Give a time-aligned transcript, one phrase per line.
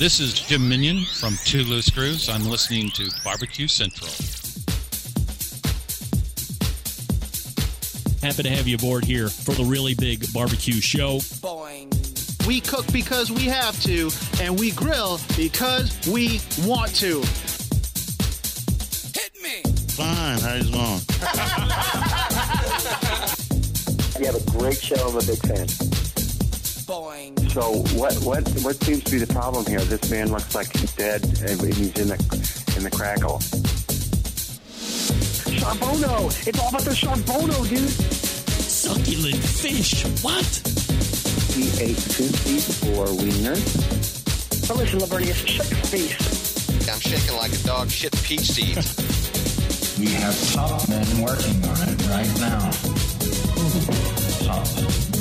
[0.00, 2.30] This is Jim Minion from Two Loose Screws.
[2.30, 4.08] I'm listening to Barbecue Central.
[8.22, 11.18] Happy to have you aboard here for the really big barbecue show.
[11.42, 11.92] Boing.
[12.46, 14.10] We cook because we have to,
[14.40, 17.20] and we grill because we want to.
[19.12, 19.60] Hit me.
[19.90, 20.38] Fine.
[20.40, 21.00] How's it going?
[24.18, 25.08] You have a great show.
[25.10, 25.66] I'm a big fan.
[26.90, 27.38] Boing.
[27.52, 29.78] So what what what seems to be the problem here?
[29.78, 32.18] This man looks like he's dead and he's in the
[32.76, 33.38] in the crackle.
[35.54, 36.26] Charbono.
[36.48, 37.88] It's all about the Charbono, dude.
[37.88, 40.02] Succulent fish.
[40.24, 40.50] What?
[41.54, 43.54] He ate two feet for wiener.
[44.66, 46.88] But listen, Lavernius, shut your face.
[46.88, 48.96] I'm shaking like a dog shit peach seeds.
[50.00, 52.70] We have top men working on it right now.
[54.46, 55.19] Top men.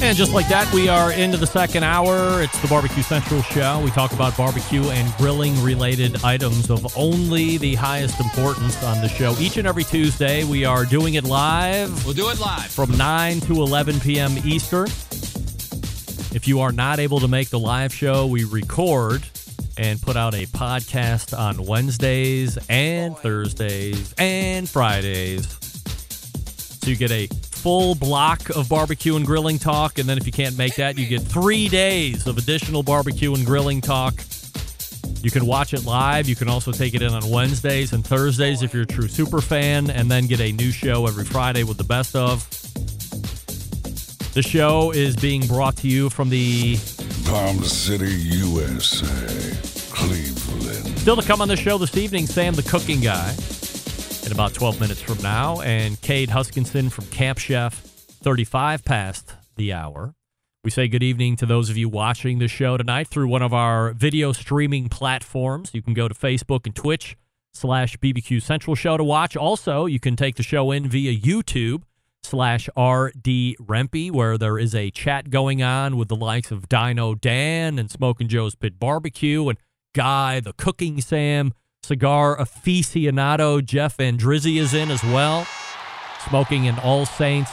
[0.00, 2.42] And just like that, we are into the second hour.
[2.42, 3.80] It's the Barbecue Central show.
[3.82, 9.08] We talk about barbecue and grilling related items of only the highest importance on the
[9.08, 9.34] show.
[9.38, 12.66] Each and every Tuesday, we are doing it live We'll do it live.
[12.66, 14.36] from 9 to 11 p.m.
[14.44, 14.88] Eastern.
[16.36, 19.24] If you are not able to make the live show, we record
[19.78, 25.46] and put out a podcast on Wednesdays and Thursdays and Fridays.
[26.82, 27.26] So you get a
[27.64, 29.98] full block of barbecue and grilling talk.
[29.98, 33.46] And then if you can't make that, you get three days of additional barbecue and
[33.46, 34.22] grilling talk.
[35.22, 36.28] You can watch it live.
[36.28, 39.40] You can also take it in on Wednesdays and Thursdays if you're a true super
[39.40, 42.46] fan, and then get a new show every Friday with the best of.
[44.34, 46.76] The show is being brought to you from the
[47.24, 49.56] Palm City, USA.
[49.90, 50.98] Cleveland.
[50.98, 53.34] Still to come on the show this evening, Sam the cooking guy
[54.24, 59.72] in about 12 minutes from now, and Cade Huskinson from Camp Chef, 35 past the
[59.72, 60.14] hour.
[60.64, 63.52] We say good evening to those of you watching the show tonight through one of
[63.52, 65.70] our video streaming platforms.
[65.74, 67.16] You can go to Facebook and Twitch
[67.52, 69.36] slash BBQ Central Show to watch.
[69.36, 71.82] Also, you can take the show in via YouTube
[72.22, 77.14] slash RD Rempy, where there is a chat going on with the likes of Dino
[77.14, 79.58] Dan and Smoking Joe's Pit Barbecue and
[79.94, 81.52] Guy, the Cooking Sam,
[81.84, 85.46] Cigar Aficionado, Jeff Andrizzi is in as well.
[86.28, 87.50] Smoking an All Saints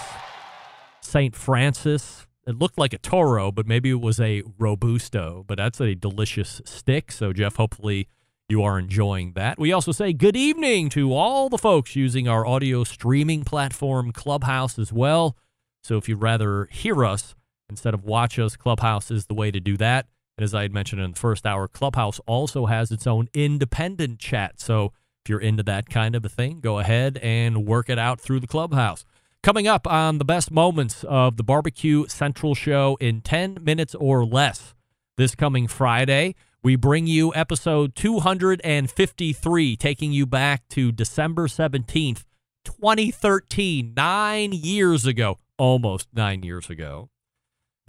[1.01, 1.35] St.
[1.35, 2.25] Francis.
[2.47, 5.43] It looked like a Toro, but maybe it was a Robusto.
[5.45, 7.11] But that's a delicious stick.
[7.11, 8.07] So, Jeff, hopefully
[8.47, 9.59] you are enjoying that.
[9.59, 14.79] We also say good evening to all the folks using our audio streaming platform, Clubhouse,
[14.79, 15.35] as well.
[15.83, 17.35] So, if you'd rather hear us
[17.69, 20.07] instead of watch us, Clubhouse is the way to do that.
[20.37, 24.19] And as I had mentioned in the first hour, Clubhouse also has its own independent
[24.19, 24.59] chat.
[24.59, 24.93] So,
[25.23, 28.39] if you're into that kind of a thing, go ahead and work it out through
[28.39, 29.05] the Clubhouse.
[29.43, 34.25] Coming up on the best moments of the Barbecue Central show in 10 minutes or
[34.25, 34.73] less
[35.17, 42.23] this coming Friday, we bring you episode 253, taking you back to December 17th,
[42.65, 47.09] 2013, nine years ago, almost nine years ago.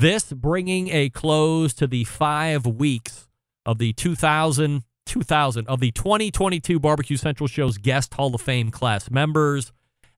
[0.02, 3.28] This bringing a close to the five weeks
[3.64, 9.12] of the 2000, 2000 of the 2022 Barbecue Central show's guest Hall of Fame class
[9.12, 9.72] members.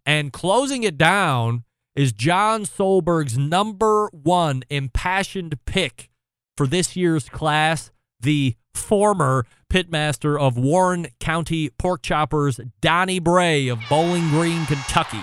[0.06, 1.65] And closing it down
[1.95, 6.09] is John Solberg's number one impassioned pick
[6.56, 13.81] for this year's class, the former pitmaster of Warren County Pork Choppers, Donnie Bray of
[13.91, 15.21] Bowling Green, Kentucky.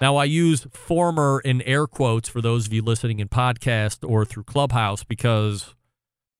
[0.00, 4.26] Now, I use former in air quotes for those of you listening in podcast or
[4.26, 5.74] through Clubhouse because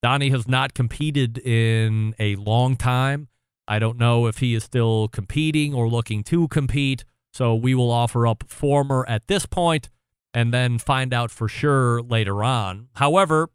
[0.02, 3.28] Donnie has not competed in a long time.
[3.66, 7.04] I don't know if he is still competing or looking to compete.
[7.32, 9.88] So we will offer up former at this point
[10.34, 12.88] and then find out for sure later on.
[12.96, 13.48] However,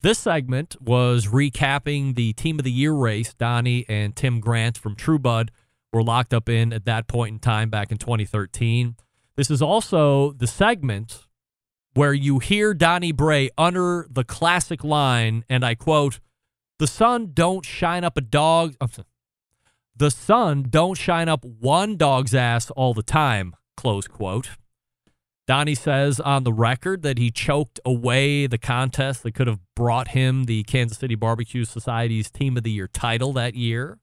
[0.00, 3.34] this segment was recapping the Team of the Year race.
[3.34, 5.50] Donnie and Tim Grant from TrueBud
[5.92, 8.96] were locked up in at that point in time back in 2013.
[9.36, 11.26] This is also the segment
[11.94, 16.20] where you hear Donnie Bray utter the classic line, and I quote,
[16.78, 18.74] The sun don't shine up a dog.
[18.80, 18.88] Oh,
[19.96, 24.50] the sun don't shine up one dog's ass all the time, close quote.
[25.46, 30.08] Donnie says on the record that he choked away the contest that could have brought
[30.08, 33.98] him the Kansas City Barbecue Society's Team of the Year title that year,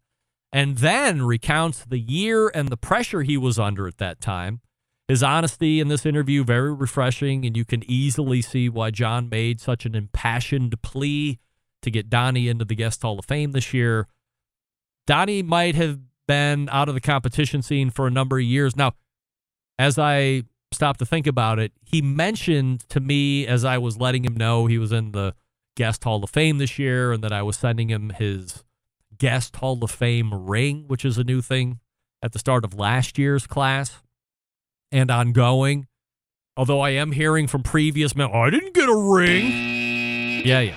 [0.52, 4.62] and then recounts the year and the pressure he was under at that time.
[5.10, 9.60] His honesty in this interview very refreshing, and you can easily see why John made
[9.60, 11.40] such an impassioned plea
[11.82, 14.06] to get Donnie into the Guest Hall of Fame this year.
[15.08, 18.76] Donnie might have been out of the competition scene for a number of years.
[18.76, 18.92] Now,
[19.80, 24.24] as I stopped to think about it, he mentioned to me as I was letting
[24.24, 25.34] him know he was in the
[25.76, 28.64] guest Hall of Fame this year, and that I was sending him his
[29.18, 31.80] guest Hall of Fame ring, which is a new thing
[32.22, 34.04] at the start of last year's class
[34.92, 35.88] and ongoing.
[36.58, 40.46] Although I am hearing from previous men, oh, I didn't get a ring.
[40.46, 40.76] Yeah, yeah.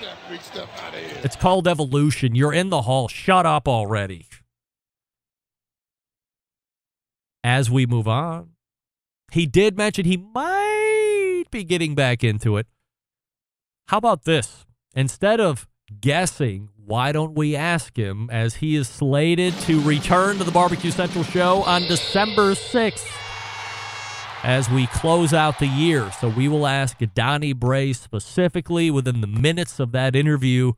[1.23, 2.35] It's called evolution.
[2.35, 3.07] You're in the hall.
[3.07, 4.27] Shut up already.
[7.43, 8.51] As we move on,
[9.31, 12.67] he did mention he might be getting back into it.
[13.87, 14.65] How about this?
[14.95, 15.67] Instead of
[15.99, 20.91] guessing, why don't we ask him as he is slated to return to the Barbecue
[20.91, 23.22] Central show on December 6th
[24.43, 26.11] as we close out the year.
[26.19, 30.73] So we will ask Donnie Bray specifically within the minutes of that interview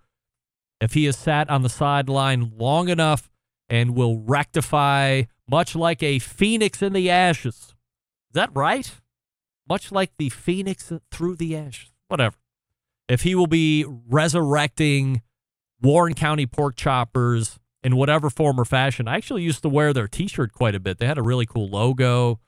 [0.79, 3.29] if he has sat on the sideline long enough
[3.67, 7.55] and will rectify, much like a phoenix in the ashes.
[8.29, 8.91] Is that right?
[9.67, 11.91] Much like the phoenix through the ashes.
[12.07, 12.35] Whatever.
[13.07, 15.23] If he will be resurrecting
[15.81, 19.07] Warren County pork choppers in whatever form or fashion.
[19.07, 20.97] I actually used to wear their t shirt quite a bit.
[20.97, 22.39] They had a really cool logo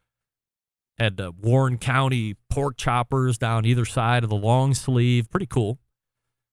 [0.97, 5.29] had uh, Warren County pork choppers down either side of the long sleeve.
[5.29, 5.79] Pretty cool.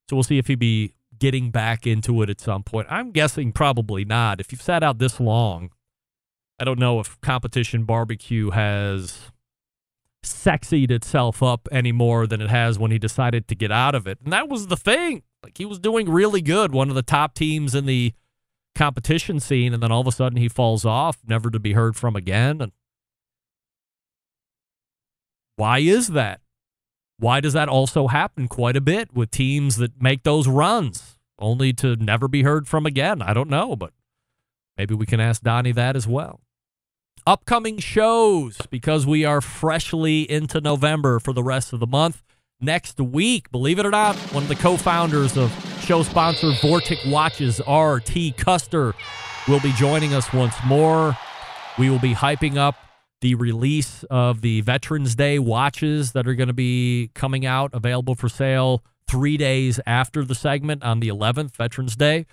[0.09, 2.87] So we'll see if he'd be getting back into it at some point.
[2.91, 4.41] I'm guessing probably not.
[4.41, 5.71] If you've sat out this long,
[6.61, 9.31] I don't know if competition barbecue has
[10.25, 14.07] sexied itself up any more than it has when he decided to get out of
[14.07, 14.19] it.
[14.25, 15.23] And that was the thing.
[15.43, 18.13] Like he was doing really good, one of the top teams in the
[18.75, 21.97] competition scene, and then all of a sudden he falls off, never to be heard
[21.97, 22.61] from again.
[22.61, 22.73] And
[25.57, 26.41] why is that?
[27.19, 31.73] Why does that also happen quite a bit with teams that make those runs only
[31.75, 33.23] to never be heard from again?
[33.23, 33.93] I don't know, but
[34.77, 36.41] maybe we can ask Donnie that as well.
[37.27, 42.23] Upcoming shows because we are freshly into November for the rest of the month.
[42.61, 47.11] Next week, believe it or not, one of the co founders of show sponsor Vortic
[47.11, 48.33] Watches, R.T.
[48.33, 48.95] Custer,
[49.49, 51.17] will be joining us once more.
[51.79, 52.77] We will be hyping up
[53.25, 58.15] the release of the Veterans Day watches that are going to be coming out, available
[58.15, 62.27] for sale three days after the segment on the 11th, Veterans Day.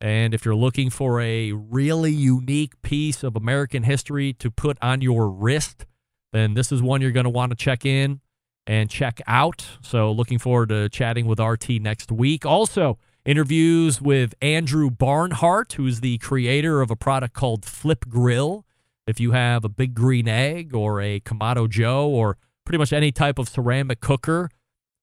[0.00, 5.02] And if you're looking for a really unique piece of American history to put on
[5.02, 5.84] your wrist,
[6.32, 8.22] then this is one you're going to want to check in
[8.66, 9.66] and check out.
[9.82, 12.46] So, looking forward to chatting with RT next week.
[12.46, 12.96] Also,
[13.26, 18.64] interviews with Andrew Barnhart, who's the creator of a product called Flip Grill.
[19.08, 23.10] If you have a big green egg or a Kamado Joe or pretty much any
[23.10, 24.50] type of ceramic cooker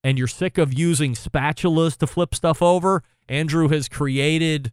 [0.04, 4.70] and you're sick of using spatulas to flip stuff over, Andrew has created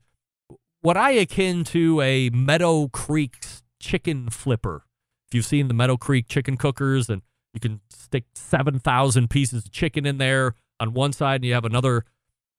[0.82, 3.44] what I akin to a Meadow Creek
[3.82, 4.86] chicken flipper.
[5.28, 7.24] If you've seen the Meadow Creek chicken cookers and
[7.56, 11.66] you can stick 7,000 pieces of chicken in there on one side and you have
[11.66, 12.06] another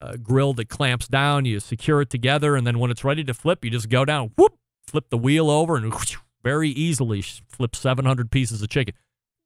[0.01, 3.33] uh, grill that clamps down, you secure it together, and then when it's ready to
[3.33, 7.75] flip, you just go down, whoop, flip the wheel over, and whoosh, very easily flip
[7.75, 8.93] 700 pieces of chicken.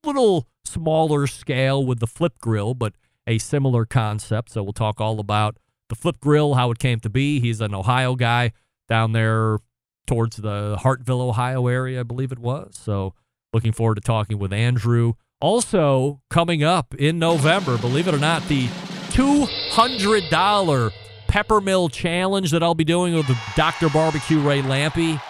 [0.03, 2.93] Little smaller scale with the flip grill, but
[3.25, 4.51] a similar concept.
[4.51, 5.57] So we'll talk all about
[5.87, 7.39] the flip grill, how it came to be.
[7.39, 8.51] He's an Ohio guy
[8.89, 9.59] down there
[10.07, 12.77] towards the Hartville, Ohio area, I believe it was.
[12.77, 13.13] So
[13.53, 15.13] looking forward to talking with Andrew.
[15.39, 18.67] Also, coming up in November, believe it or not, the
[19.11, 20.91] $200
[21.29, 23.87] Peppermill Challenge that I'll be doing with Dr.
[23.89, 25.21] Barbecue Ray Lampe.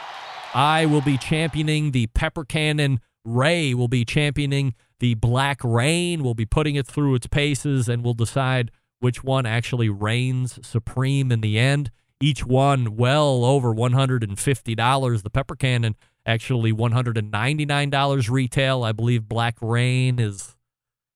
[0.54, 3.02] I will be championing the Pepper Cannon.
[3.24, 6.24] Ray will be championing the Black Rain.
[6.24, 11.32] We'll be putting it through its paces and we'll decide which one actually reigns supreme
[11.32, 11.92] in the end.
[12.20, 15.24] Each one well over $150.
[15.24, 18.84] The Pepper Cannon actually $199 retail.
[18.84, 20.56] I believe Black Rain is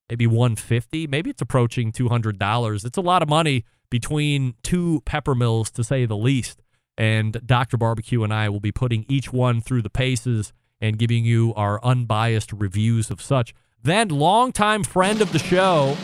[0.10, 5.72] maybe 150 maybe it's approaching $200 it's a lot of money between two pepper mills
[5.72, 6.62] to say the least
[6.98, 7.78] and Dr.
[7.78, 11.84] Barbecue and I will be putting each one through the paces and giving you our
[11.84, 13.54] unbiased reviews of such.
[13.82, 15.98] Then, longtime friend of the show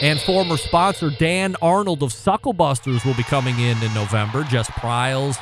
[0.00, 4.44] and former sponsor Dan Arnold of Sucklebusters will be coming in in November.
[4.44, 5.38] Jess Pryles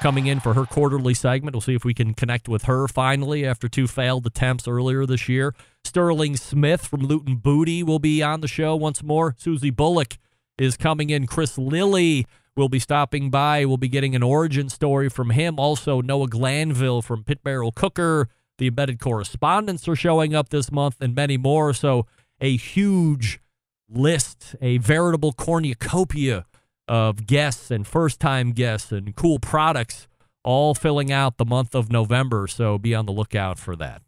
[0.00, 1.54] coming in for her quarterly segment.
[1.54, 5.28] We'll see if we can connect with her finally after two failed attempts earlier this
[5.28, 5.54] year.
[5.84, 9.34] Sterling Smith from Loot N' Booty will be on the show once more.
[9.38, 10.16] Susie Bullock
[10.58, 11.26] is coming in.
[11.26, 12.26] Chris Lilly
[12.60, 13.64] will be stopping by.
[13.64, 15.58] We'll be getting an origin story from him.
[15.58, 18.28] Also, Noah Glanville from Pit Barrel Cooker.
[18.58, 21.72] The embedded correspondents are showing up this month and many more.
[21.72, 22.06] So,
[22.40, 23.40] a huge
[23.88, 26.44] list, a veritable cornucopia
[26.86, 30.06] of guests and first time guests and cool products
[30.44, 32.46] all filling out the month of November.
[32.46, 34.02] So, be on the lookout for that.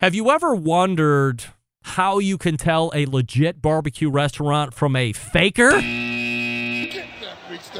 [0.00, 1.44] Have you ever wondered
[1.82, 5.80] how you can tell a legit barbecue restaurant from a faker?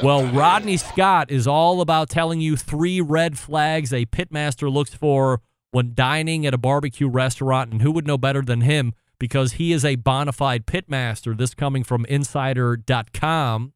[0.03, 5.41] Well, Rodney Scott is all about telling you three red flags a pitmaster looks for
[5.71, 9.71] when dining at a barbecue restaurant, and who would know better than him because he
[9.71, 11.37] is a bona fide pitmaster.
[11.37, 13.73] This coming from Insider.com.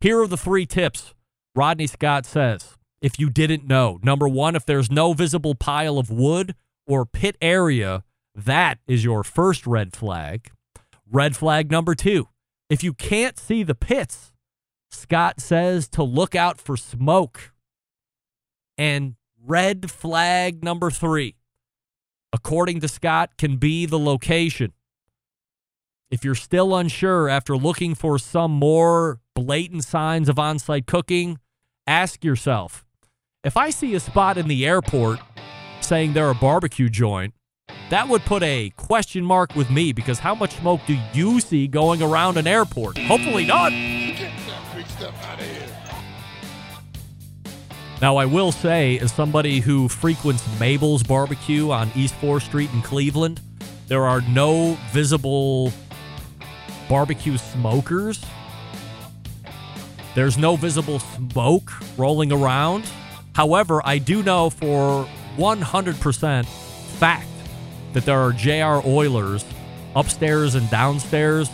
[0.00, 1.14] Here are the three tips
[1.54, 2.76] Rodney Scott says.
[3.00, 6.54] If you didn't know, number one, if there's no visible pile of wood
[6.86, 8.04] or pit area,
[8.34, 10.50] that is your first red flag.
[11.10, 12.28] Red flag number two,
[12.70, 14.32] if you can't see the pits,
[14.90, 17.52] Scott says to look out for smoke.
[18.76, 21.36] And red flag number three,
[22.32, 24.72] according to Scott, can be the location.
[26.10, 31.38] If you're still unsure after looking for some more blatant signs of on site cooking,
[31.86, 32.84] ask yourself
[33.44, 35.20] if I see a spot in the airport
[35.80, 37.34] saying they're a barbecue joint,
[37.90, 41.66] that would put a question mark with me because how much smoke do you see
[41.68, 42.98] going around an airport?
[42.98, 43.72] Hopefully not.
[48.00, 52.82] Now, I will say, as somebody who frequents Mabel's Barbecue on East 4th Street in
[52.82, 53.40] Cleveland,
[53.88, 55.72] there are no visible
[56.88, 58.24] barbecue smokers.
[60.14, 62.88] There's no visible smoke rolling around.
[63.34, 67.28] However, I do know for 100% fact
[67.92, 69.44] that there are JR Oylers
[69.96, 71.48] upstairs and downstairs,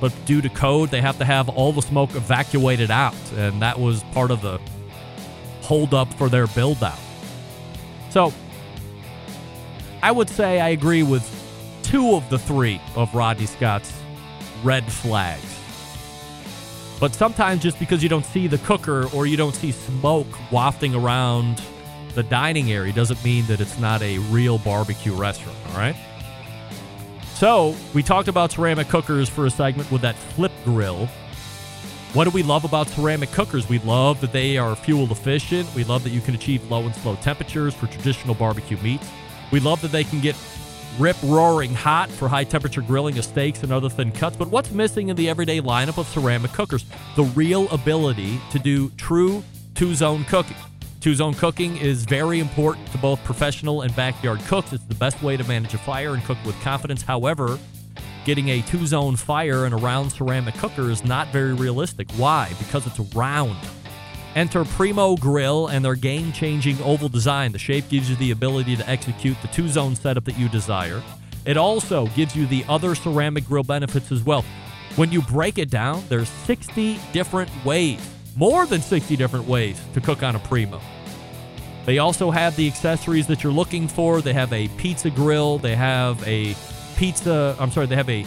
[0.00, 3.14] but due to code, they have to have all the smoke evacuated out.
[3.36, 4.60] And that was part of the
[5.62, 6.98] holdup for their build out.
[8.10, 8.32] So
[10.02, 11.24] I would say I agree with
[11.82, 13.92] two of the three of Rodney Scott's
[14.62, 15.42] red flags.
[16.98, 20.94] But sometimes just because you don't see the cooker or you don't see smoke wafting
[20.94, 21.60] around
[22.14, 25.96] the dining area doesn't mean that it's not a real barbecue restaurant, all right?
[27.36, 31.04] So, we talked about ceramic cookers for a segment with that flip grill.
[32.14, 33.68] What do we love about ceramic cookers?
[33.68, 35.68] We love that they are fuel efficient.
[35.74, 39.06] We love that you can achieve low and slow temperatures for traditional barbecue meats.
[39.50, 40.34] We love that they can get
[40.98, 44.38] rip roaring hot for high temperature grilling of steaks and other thin cuts.
[44.38, 46.86] But what's missing in the everyday lineup of ceramic cookers?
[47.16, 50.56] The real ability to do true two zone cooking.
[51.06, 54.72] Two zone cooking is very important to both professional and backyard cooks.
[54.72, 57.00] It's the best way to manage a fire and cook with confidence.
[57.00, 57.60] However,
[58.24, 62.10] getting a two zone fire in a round ceramic cooker is not very realistic.
[62.16, 62.50] Why?
[62.58, 63.56] Because it's round.
[64.34, 67.52] Enter Primo Grill and their game changing oval design.
[67.52, 71.00] The shape gives you the ability to execute the two zone setup that you desire.
[71.44, 74.44] It also gives you the other ceramic grill benefits as well.
[74.96, 78.00] When you break it down, there's 60 different ways,
[78.34, 80.80] more than 60 different ways to cook on a Primo.
[81.86, 84.20] They also have the accessories that you're looking for.
[84.20, 86.56] They have a pizza grill, they have a
[86.96, 88.26] pizza, I'm sorry, they have a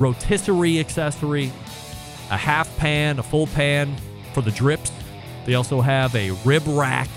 [0.00, 1.52] rotisserie accessory,
[2.30, 3.96] a half pan, a full pan
[4.34, 4.90] for the drips.
[5.46, 7.08] They also have a rib rack.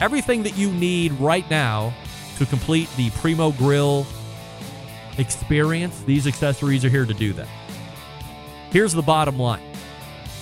[0.00, 1.94] Everything that you need right now
[2.38, 4.06] to complete the Primo Grill
[5.18, 7.48] experience, these accessories are here to do that.
[8.70, 9.62] Here's the bottom line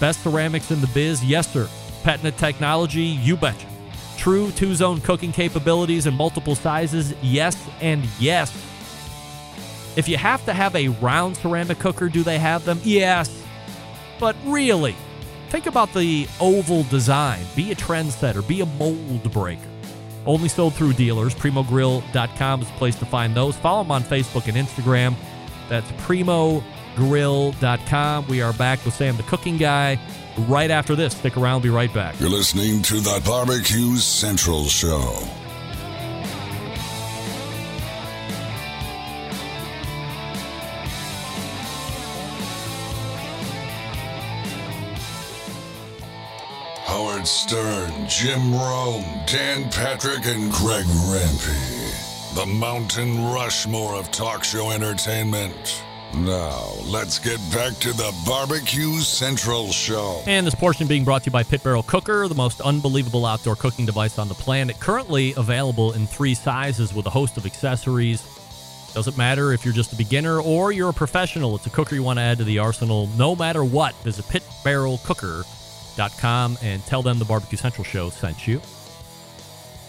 [0.00, 1.68] best ceramics in the biz, yes, sir.
[2.02, 3.66] Patented technology, you betcha.
[4.18, 8.52] True two zone cooking capabilities in multiple sizes, yes, and yes.
[9.96, 12.80] If you have to have a round ceramic cooker, do they have them?
[12.82, 13.44] Yes.
[14.18, 14.96] But really,
[15.50, 17.44] think about the oval design.
[17.54, 19.62] Be a trendsetter, be a mold breaker.
[20.26, 21.32] Only sold through dealers.
[21.36, 23.54] PrimoGrill.com is the place to find those.
[23.56, 25.14] Follow them on Facebook and Instagram.
[25.68, 28.26] That's PrimoGrill.com.
[28.26, 29.96] We are back with Sam the Cooking Guy
[30.38, 31.16] right after this.
[31.16, 32.18] Stick around, we'll be right back.
[32.20, 35.22] You're listening to the Barbecue Central Show.
[46.84, 52.34] Howard Stern, Jim Rome, Dan Patrick, and Greg Rempe.
[52.34, 55.82] The Mountain Rushmore of talk show entertainment.
[56.14, 60.22] Now, let's get back to the Barbecue Central Show.
[60.26, 63.56] And this portion being brought to you by Pit Barrel Cooker, the most unbelievable outdoor
[63.56, 64.80] cooking device on the planet.
[64.80, 68.22] Currently available in three sizes with a host of accessories.
[68.94, 72.02] Doesn't matter if you're just a beginner or you're a professional, it's a cooker you
[72.02, 73.06] want to add to the arsenal.
[73.18, 78.62] No matter what, visit pitbarrelcooker.com and tell them the Barbecue Central Show sent you.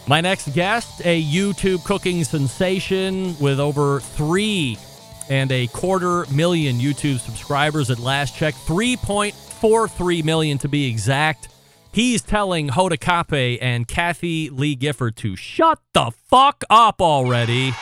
[0.06, 4.78] My next guest, a YouTube cooking sensation with over three
[5.30, 11.50] and a quarter million YouTube subscribers at last check, 3.43 million to be exact.
[11.92, 17.74] He's telling Hoda Kotb and Kathie Lee Gifford to shut the fuck up already.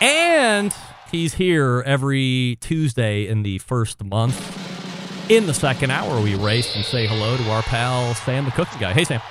[0.00, 0.74] And
[1.10, 5.30] he's here every Tuesday in the first month.
[5.30, 8.78] In the second hour, we race and say hello to our pal Sam the Cookie
[8.78, 8.92] Guy.
[8.92, 9.22] Hey, Sam.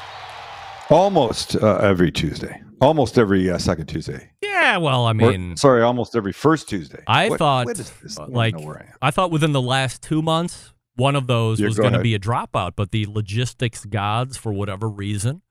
[0.90, 2.64] Almost uh, every Tuesday.
[2.82, 4.33] Almost every uh, second Tuesday.
[4.64, 7.04] Yeah, well, I Or- mean, sorry, almost every first Tuesday.
[7.06, 8.18] I What- thought, what is this?
[8.18, 8.86] I don't like, I.
[9.02, 12.16] I thought within the last two months, one of those Yeah, was going to be
[12.16, 15.42] a dropout, but the logistics gods, for whatever reason,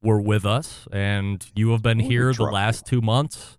[0.00, 3.58] were with us, and you have been here the last two months,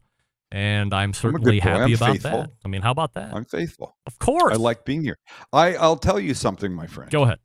[0.51, 2.31] and I'm I'm certainly happy I'm about faithful.
[2.31, 2.49] that.
[2.65, 3.33] I mean, how about that?
[3.35, 3.95] I'm faithful.
[4.07, 4.53] of course.
[4.53, 5.17] I like being here.
[5.53, 7.11] I, I'll tell you something, my friend.
[7.11, 7.39] Go ahead.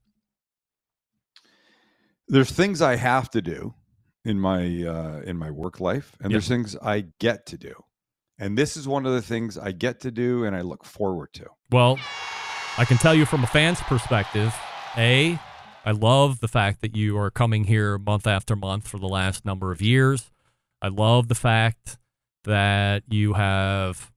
[2.28, 3.74] There's things I have to do
[4.28, 6.34] in my uh, in my work life, and Yeah.
[6.36, 7.84] there's things I get to do.
[8.38, 11.32] And this is one of the things I get to do, and I look forward
[11.34, 11.46] to.
[11.70, 11.98] Well,
[12.76, 14.54] I can tell you from a fan's perspective,
[14.96, 15.38] A,
[15.84, 19.44] I love the fact that you are coming here month after month for the last
[19.44, 20.30] number of years.
[20.80, 21.98] I love the fact
[22.44, 24.12] that you have,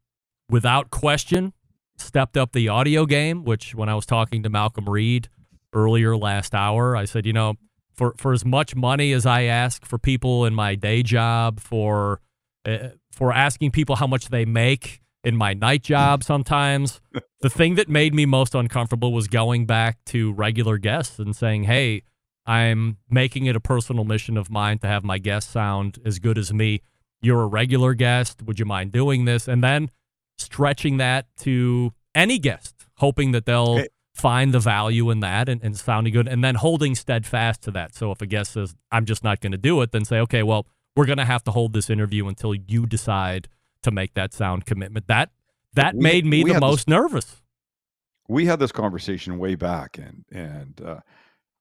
[0.49, 1.53] without question,
[1.97, 5.29] stepped up the audio game, which when I was talking to Malcolm Reed
[5.73, 7.55] earlier last hour, I said, you know,
[7.93, 12.21] for, for as much money as I ask for people in my day job, for
[12.65, 17.01] uh, for asking people how much they make in my night job sometimes.
[17.41, 21.63] the thing that made me most uncomfortable was going back to regular guests and saying,
[21.63, 22.03] "Hey,
[22.45, 26.37] I'm making it a personal mission of mine to have my guests sound as good
[26.37, 26.81] as me.
[27.21, 28.41] You're a regular guest.
[28.43, 29.89] Would you mind doing this?" And then
[30.37, 33.87] stretching that to any guest, hoping that they'll Hey.
[34.13, 37.95] Find the value in that and, and sounding good, and then holding steadfast to that.
[37.95, 40.43] So if a guest says, I'm just not going to do it, then say, okay,
[40.43, 43.47] well, we're going to have to hold this interview until you decide
[43.83, 45.07] to make that sound commitment.
[45.07, 45.29] That
[45.73, 47.41] that We- made me the had this- most nervous.
[48.27, 50.99] we had this conversation way back and and uh,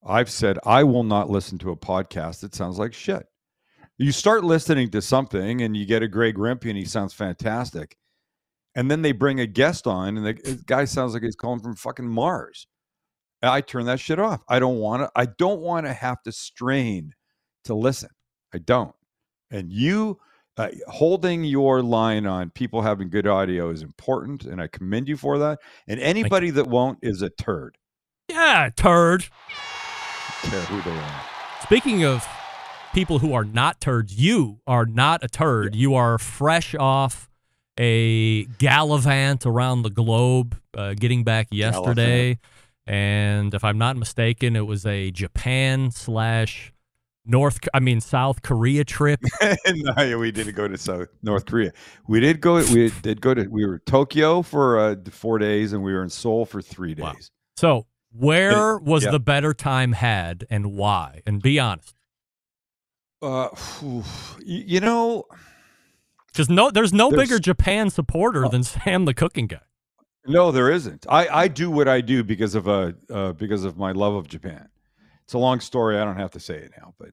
[0.07, 3.27] i've said i will not listen to a podcast that sounds like shit
[3.99, 7.97] you start listening to something and you get a greg Rempe and he sounds fantastic
[8.75, 11.61] and then they bring a guest on and the the guy sounds like he's calling
[11.61, 12.67] from fucking mars.
[13.43, 14.43] I turn that shit off.
[14.49, 17.15] I don't want to i don't want to have to strain
[17.65, 18.11] to listen.
[18.55, 18.95] I don't.
[19.51, 20.19] And you
[20.57, 25.17] uh, holding your line on people having good audio is important and i commend you
[25.17, 27.79] for that and anybody that won't is a turd.
[28.29, 29.27] Yeah, turd.
[30.43, 31.23] care who they are.
[31.63, 32.27] Speaking of
[32.93, 35.75] people who are not turds, you are not a turd.
[35.75, 37.30] You are fresh off
[37.79, 42.39] a gallivant around the globe, uh, getting back yesterday.
[42.87, 46.73] And if I'm not mistaken, it was a Japan slash
[47.25, 49.21] North, I mean South Korea trip.
[49.69, 51.73] no, we didn't go to South North Korea.
[52.09, 52.57] We did go.
[52.57, 53.47] We did go to.
[53.47, 57.05] We were Tokyo for uh, four days, and we were in Seoul for three days.
[57.05, 57.15] Wow.
[57.57, 59.13] So where was yeah.
[59.13, 61.23] the better time had, and why?
[61.27, 61.95] And be honest,
[63.23, 63.49] Uh,
[64.45, 65.25] you know,
[66.33, 69.61] because no, there's no There's- bigger Japan supporter than Sam the cooking guy.
[70.27, 71.07] no, there isn't.
[71.09, 74.29] I I do what I do because of uh, uh because of my love of
[74.29, 74.69] Japan.
[75.25, 75.99] It's a long story.
[75.99, 77.11] I don't have to say it now, but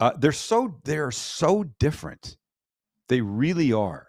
[0.00, 2.36] uh, they're so they're so different.
[3.08, 4.08] They really are.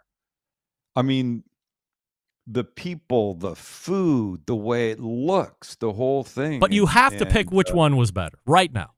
[0.95, 1.43] I mean,
[2.47, 6.59] the people, the food, the way it looks, the whole thing.
[6.59, 8.91] But you and- have to pick and, which uh, one was better right now.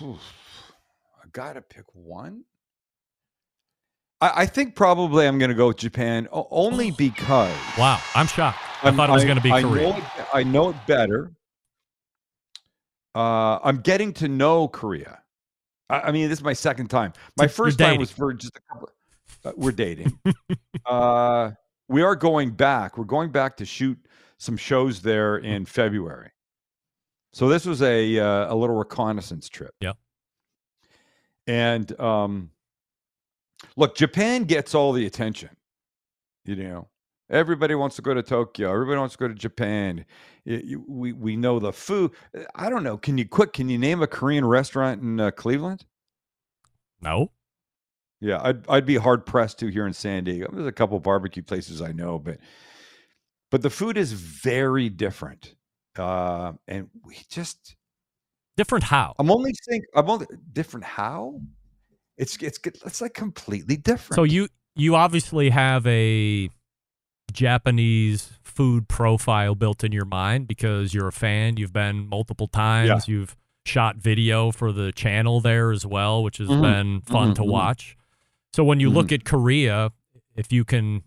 [0.00, 2.44] I gotta pick one.
[4.20, 8.58] I, I think probably I'm gonna go with Japan only because Wow, I'm shocked.
[8.82, 9.90] I I'm- thought it was going to be I Korea.
[9.90, 11.32] Know it, I know it better.
[13.14, 15.20] Uh, I'm getting to know Korea.
[15.88, 17.12] I, I mean, this is my second time.
[17.38, 18.90] My first time was for just a couple.
[19.44, 20.18] Uh, we're dating.
[20.86, 21.52] uh,
[21.88, 22.98] we are going back.
[22.98, 23.98] We're going back to shoot
[24.38, 26.30] some shows there in February.
[27.32, 29.74] So this was a uh, a little reconnaissance trip.
[29.80, 29.92] Yeah.
[31.46, 32.50] And um,
[33.76, 35.50] look, Japan gets all the attention.
[36.44, 36.88] You know,
[37.30, 38.70] everybody wants to go to Tokyo.
[38.72, 40.04] Everybody wants to go to Japan.
[40.44, 42.12] You- we we know the food.
[42.54, 42.96] I don't know.
[42.98, 43.52] Can you quick?
[43.54, 45.84] Can you name a Korean restaurant in uh, Cleveland?
[47.00, 47.32] No,
[48.20, 50.48] Yeah, I'd I'd be hard pressed to here in San Diego.
[50.52, 52.38] There's a couple barbecue places I know, but
[53.50, 55.54] but the food is very different.
[55.96, 57.76] Uh, and we just
[58.56, 59.14] different how?
[59.18, 61.40] I'm only saying I'm only different how?
[62.16, 64.16] It's it's it's like completely different.
[64.16, 66.48] So you you obviously have a
[67.32, 71.56] Japanese food profile built in your mind because you're a fan.
[71.56, 73.08] You've been multiple times.
[73.08, 76.62] You've shot video for the channel there as well, which has Mhm.
[76.62, 77.48] been fun Mhm, to mhm.
[77.48, 77.96] watch.
[78.52, 79.14] So when you look Mm-hmm.
[79.14, 79.90] at Korea,
[80.36, 81.02] if you can,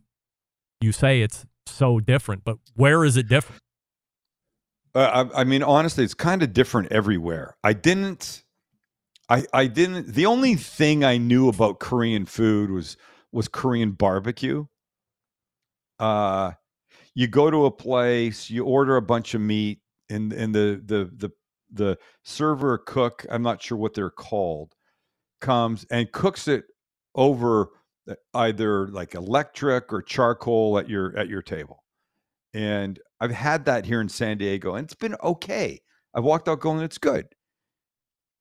[0.81, 3.61] you say it's so different, but where is it different?
[4.95, 7.55] Uh, I, I mean, honestly, it's kind of different everywhere.
[7.63, 8.43] I didn't,
[9.29, 10.13] I, I didn't.
[10.13, 12.97] The only thing I knew about Korean food was
[13.31, 14.65] was Korean barbecue.
[15.99, 16.51] uh,
[17.15, 21.11] you go to a place, you order a bunch of meat, and and the the
[21.17, 21.31] the
[21.71, 24.75] the server cook, I'm not sure what they're called,
[25.41, 26.65] comes and cooks it
[27.15, 27.69] over
[28.09, 31.83] uh, either like electric or charcoal at your at your table.
[32.53, 35.81] And I've had that here in San Diego, and it's been okay.
[36.15, 37.27] I've walked out going, it's good.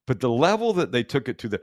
[0.06, 1.60] But the level that they took it to the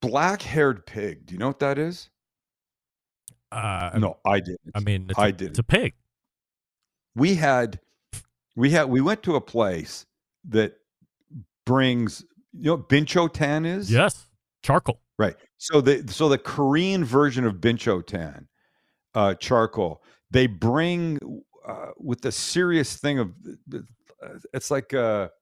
[0.00, 2.08] black haired pig, do you know what that is?
[3.50, 4.60] Uh, No, I didn't.
[4.74, 5.50] I mean, it's I a, did.
[5.50, 5.94] It's a pig.
[7.14, 7.80] we had
[8.56, 10.06] we had we went to a place
[10.48, 10.74] that
[11.66, 14.26] brings you know what bincho tan is Yes,
[14.62, 15.00] charcoal.
[15.18, 18.48] right so the so the korean version of bincho tan
[19.14, 21.18] uh charcoal they bring
[21.66, 23.30] uh, with the serious thing of
[23.72, 23.78] uh,
[24.52, 25.34] it's like uh ah,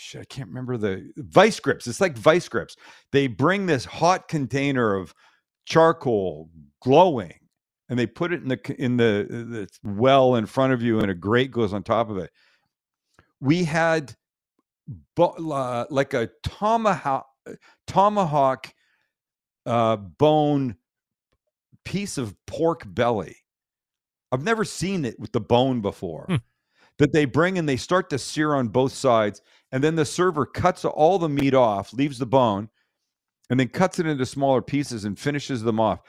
[0.00, 1.86] shit, I can't remember the vice grips.
[1.86, 2.76] It's like vice grips.
[3.12, 5.14] They bring this hot container of
[5.66, 6.48] charcoal
[6.82, 7.34] glowing
[7.88, 11.10] and they put it in the in the, the well in front of you and
[11.10, 12.30] a grate goes on top of it
[13.40, 14.14] we had
[15.18, 17.26] uh, like a tomahawk
[17.86, 18.72] tomahawk
[19.66, 20.74] uh, bone
[21.84, 23.36] piece of pork belly
[24.32, 26.36] i've never seen it with the bone before Hmm.
[26.98, 30.46] that they bring and they start to sear on both sides and then the server
[30.46, 32.68] cuts all the meat off leaves the bone
[33.50, 36.00] and then cuts it into smaller pieces and finishes them off.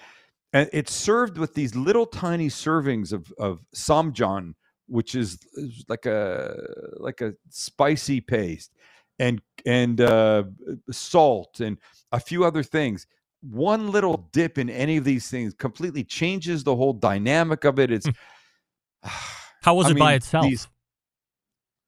[0.54, 4.54] And it's served with these little tiny servings of of ssamjang
[4.92, 5.40] which is,
[5.88, 6.54] like a
[6.98, 8.74] like a spicy paste
[9.20, 10.44] and and uh,
[10.92, 11.78] salt and
[12.12, 13.08] a few other things.
[13.42, 17.90] One little dip in any of these things completely changes the whole dynamic of it.
[17.90, 18.08] It's
[19.62, 20.46] How was I it by itself?
[20.46, 20.68] these-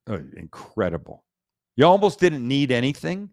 [0.09, 1.23] uh, incredible
[1.75, 3.29] you almost didn't need anything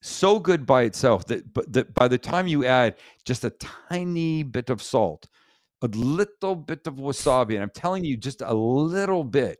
[0.00, 3.50] so good by itself that but that by the time you add just a
[3.88, 5.26] tiny bit of salt
[5.82, 9.58] a little bit of wasabi and i'm telling you just a little bit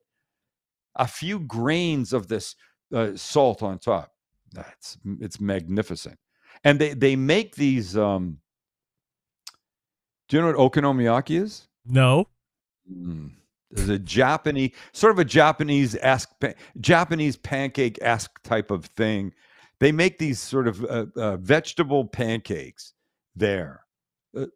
[0.97, 2.57] a few grains of this
[2.95, 4.13] uh, salt on top
[4.53, 6.19] that's it's magnificent
[6.63, 8.39] and they they make these um
[10.29, 12.27] do you know what okonomiyaki is no.
[12.91, 13.33] Mm.
[13.75, 16.31] There's a Japanese, sort of a Japanese esque,
[16.81, 19.33] Japanese pancake ask type of thing.
[19.81, 22.95] They make these sort of uh, uh, vegetable pancakes
[23.35, 23.85] there.
[24.37, 24.47] Uh,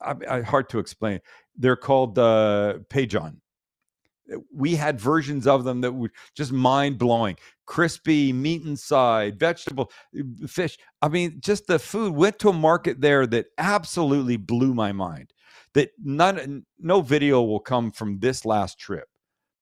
[0.00, 1.20] I, I, hard to explain.
[1.56, 3.36] They're called uh, Pajeon.
[4.52, 7.36] We had versions of them that were just mind blowing.
[7.66, 10.76] Crispy meat inside, vegetable, uh, fish.
[11.02, 15.33] I mean, just the food went to a market there that absolutely blew my mind
[15.74, 19.08] that none no video will come from this last trip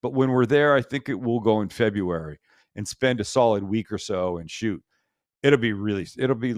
[0.03, 2.39] but when we're there i think it will go in february
[2.77, 4.83] and spend a solid week or so and shoot.
[5.43, 6.55] It'll be really it'll be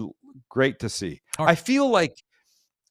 [0.49, 1.21] great to see.
[1.39, 2.23] All i feel like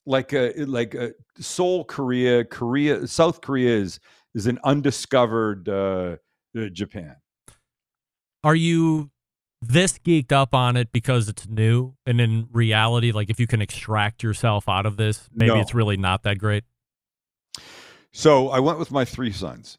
[0.07, 4.01] like a like a seoul korea korea south korea is
[4.35, 6.17] is an undiscovered uh,
[6.59, 7.17] uh japan.
[8.43, 9.11] Are you
[9.69, 11.95] this geeked up on it because it's new?
[12.07, 15.61] And in reality, like if you can extract yourself out of this, maybe No.
[15.61, 16.65] it's really not that great.
[18.13, 19.79] So I went with my three sons.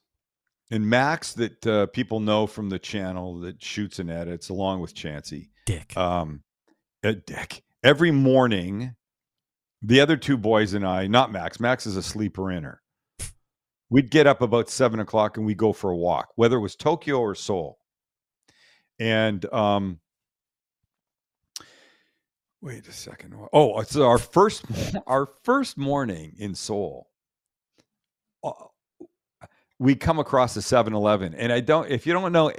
[0.72, 4.96] And Max, that uh, people know from the channel that shoots and edits, along with
[4.96, 5.50] Chansey.
[5.66, 5.96] Dick.
[5.96, 6.42] Um,
[7.04, 7.64] uh, Dick.
[7.84, 8.96] Every morning,
[9.82, 12.82] the other two boys and I, not Max, Max is a sleeper inner.
[13.92, 16.76] We'd get up about seven o'clock and we'd go for a walk, whether it was
[16.76, 17.78] Tokyo or Seoul.
[19.00, 20.00] And um,
[22.62, 23.36] wait a second.
[23.54, 24.66] Oh, it's our first
[25.08, 27.10] our first morning in Seoul.
[28.44, 28.52] uh,
[29.80, 32.52] we come across a 7-Eleven and I don't if you don't know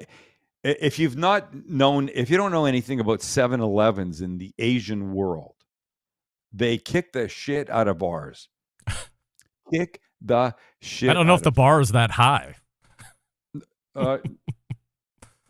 [0.63, 5.55] if you've not known if you don't know anything about 7-Elevens in the Asian world
[6.53, 8.49] they kick the shit out of bars
[9.73, 12.57] kick the shit I don't know if the bar is that high.
[13.95, 14.19] uh,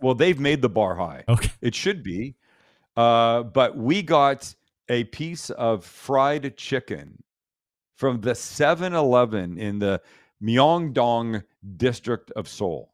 [0.01, 1.51] well they've made the bar high Okay.
[1.61, 2.35] it should be
[2.97, 4.55] uh, but we got
[4.89, 7.23] a piece of fried chicken
[7.97, 10.01] from the 7-Eleven in the
[10.43, 11.43] Myeongdong
[11.77, 12.93] district of Seoul.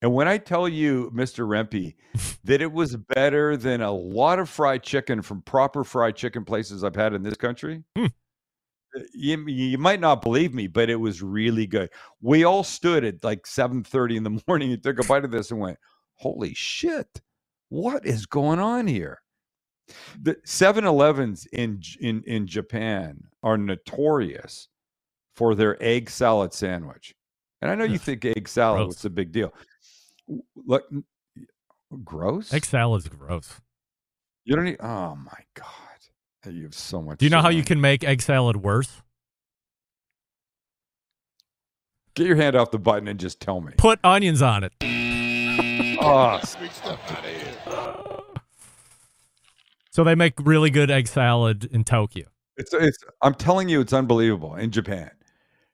[0.00, 1.46] And when I tell you, Mr.
[1.46, 1.94] Rempe,
[2.44, 6.84] that it was better than a lot of fried chicken from proper fried chicken places
[6.84, 8.06] I've had in this country, Hmm.
[8.96, 11.90] Uh, you, you might not believe me, but it was really good.
[12.20, 15.50] We all stood at like 7:30 in the morning and took a bite of this
[15.50, 15.78] and went,
[16.16, 17.20] "Holy shit.
[17.68, 19.20] What is going on here?"
[20.20, 24.68] The 7-Elevens in in in Japan are notorious
[25.34, 27.14] for their egg salad sandwich.
[27.62, 28.96] And I know you think egg salad gross.
[28.96, 29.52] was a big deal.
[30.54, 30.84] Look,
[32.04, 32.52] gross.
[32.52, 33.60] Egg salad's gross.
[34.44, 34.80] You don't need.
[34.80, 35.87] Oh my god,
[36.46, 37.18] you have so much.
[37.18, 39.02] Do you know how you can make egg salad worse?
[42.14, 43.72] Get your hand off the button and just tell me.
[43.76, 44.72] Put onions on it.
[46.00, 46.40] Oh,
[49.90, 53.92] So they make really good egg salad in Tokyo it's, it's, I'm telling you, it's
[53.92, 55.10] unbelievable in Japan.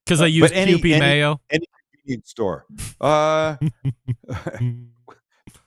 [0.05, 1.41] because they Uh, use but any- Kewpie any- mayo.
[1.51, 2.65] Any convenience store.
[3.01, 3.57] Uh,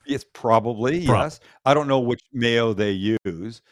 [0.06, 1.40] it's probably Prob- yes.
[1.64, 3.62] I don't know which mayo they use.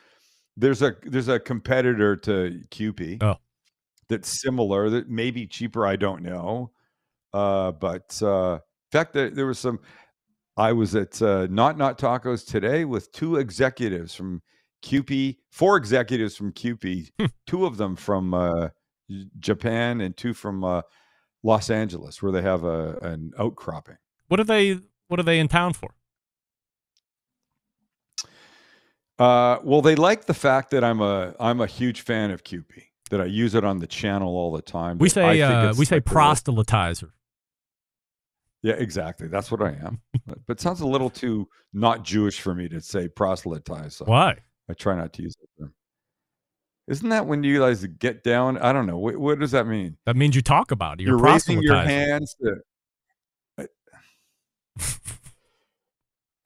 [0.56, 3.36] There's a there's a competitor to Kewpie Oh.
[4.08, 5.86] that's similar that may be cheaper.
[5.86, 6.70] I don't know.
[7.32, 9.78] Uh, but uh, in fact, there, there was some.
[10.56, 14.40] I was at uh, Not Not Tacos today with two executives from
[14.82, 17.26] Kewpie, four executives from Kewpie, Hmm.
[17.46, 18.68] two of them from uh,
[19.38, 20.80] Japan and two from uh,
[21.42, 23.96] Los Angeles, where they have a an outcropping.
[24.28, 24.78] What are they?
[25.08, 25.94] What are they in town for?
[29.18, 32.84] Uh, well, they like the fact that I'm a I'm a huge fan of Kewpie.
[33.10, 34.98] That I use it on the channel all the time.
[34.98, 37.10] We I say think uh, we say like proselytizer.
[38.62, 39.28] Yeah, exactly.
[39.28, 40.00] That's what I am.
[40.26, 43.96] but, but it sounds a little too not Jewish for me to say proselytize.
[43.96, 44.38] So Why?
[44.68, 45.72] I try not to use that term.
[46.88, 48.58] Isn't that when you guys get down?
[48.58, 48.98] I don't know.
[48.98, 49.96] What, what does that mean?
[50.04, 51.04] That means you talk about it.
[51.04, 52.36] You're, You're raising your hands.
[52.42, 53.66] To,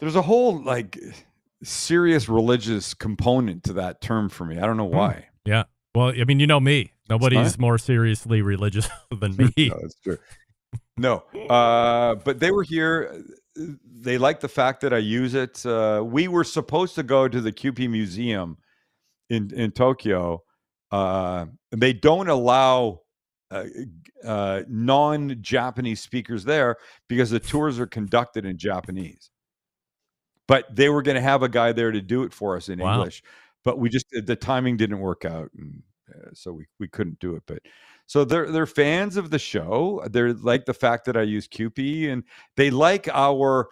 [0.00, 0.98] there's a whole like
[1.62, 4.59] serious religious component to that term for me.
[4.59, 4.96] I don't know Hmm.
[4.96, 5.29] why.
[5.44, 5.64] Yeah.
[5.94, 6.92] Well, I mean, you know me.
[7.09, 8.88] Nobody's more seriously religious
[9.20, 9.53] than me.
[9.68, 10.18] no, that's true.
[10.96, 13.25] No, uh, but they were here.
[13.57, 15.64] They like the fact that I use it.
[15.66, 18.57] Uh, we were supposed to go to the Kewpie Museum
[19.29, 20.42] in in Tokyo,
[20.92, 23.01] uh, and they don't allow
[23.51, 23.64] uh,
[24.25, 26.77] uh, non-Japanese speakers there
[27.09, 29.31] because the tours are conducted in Japanese.
[30.50, 32.80] But they were going to have a guy there to do it for us in
[32.80, 32.94] Wow.
[32.94, 33.22] English,
[33.62, 35.80] but we just the timing didn't work out, and
[36.12, 37.44] uh, so we we couldn't do it.
[37.46, 37.60] But
[38.06, 40.02] so they're they're fans of the show.
[40.10, 42.24] They're like the fact that I use Kewpie, and
[42.56, 43.68] they like our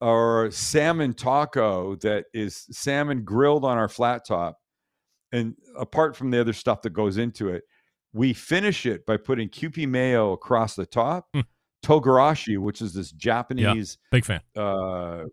[0.00, 4.58] our salmon taco that is salmon grilled on our flat top.
[5.32, 7.64] And apart from the other stuff that goes into it,
[8.12, 11.40] we finish it by putting Kewpie mayo across the top, Hmm.
[11.84, 14.40] Togarashi, which is this Japanese Big fan.
[14.56, 15.24] uh, uh,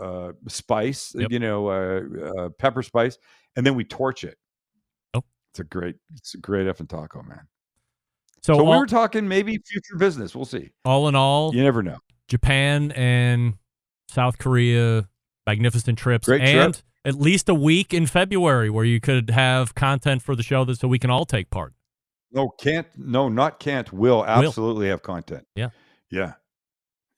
[0.00, 1.30] uh, spice, Yep.
[1.30, 2.00] you know, uh,
[2.44, 3.18] uh, pepper spice,
[3.56, 4.38] and then we torch it.
[5.14, 5.22] Oh.
[5.52, 7.46] it's a great, it's a great effing taco, man.
[8.42, 10.34] So, So, we were talking maybe future business.
[10.34, 10.70] We'll see.
[10.84, 11.98] all in all, You never know.
[12.28, 13.54] Japan and
[14.08, 15.08] South Korea,
[15.46, 16.54] magnificent trips, Great trip.
[16.54, 20.64] and at least a week in February where you could have content for the show
[20.64, 21.74] that so we can all take part.
[22.34, 22.86] No, can't.
[22.96, 23.92] No, not can't.
[23.92, 25.46] Will absolutely have content.
[25.54, 25.70] Yeah.
[26.10, 26.32] yeah,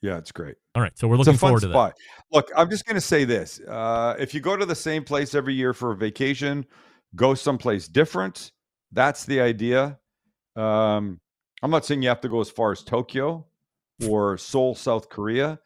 [0.02, 0.18] yeah.
[0.18, 0.56] It's great.
[0.74, 1.94] All right, so we're looking forward to that.
[2.32, 5.34] Look, I'm just going to say this: uh, if you go to the same place
[5.34, 6.66] every year for a vacation,
[7.14, 8.52] go someplace different.
[8.92, 9.98] That's the idea.
[10.54, 11.20] Um,
[11.62, 13.46] I'm not saying you have to go as far as Tokyo
[14.06, 15.58] or Seoul, South Korea,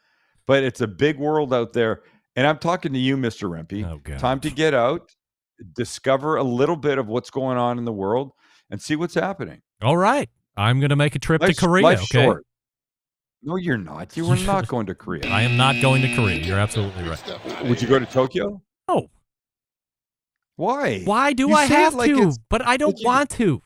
[0.47, 2.03] but it's a big world out there.
[2.37, 3.51] And I'm talking to you, Mr.
[3.51, 3.85] Rempe.
[3.85, 5.11] Oh, Time to get out,
[5.75, 8.33] discover a little bit of what's going on in the world,
[8.71, 9.61] and see what's happening.
[9.83, 11.87] All right, I'm going to make a trip Life's- to Korea.
[11.87, 12.47] okay, short.
[13.43, 14.17] No, you're not.
[14.17, 15.27] You are not going to Korea.
[15.29, 16.37] I am not going to Korea.
[16.37, 17.65] You're absolutely right.
[17.65, 18.61] Would you go to Tokyo?
[18.89, 19.09] No.
[20.57, 21.01] Why?
[21.05, 22.33] Why do You I have like to?
[22.49, 23.63] But I don't want to.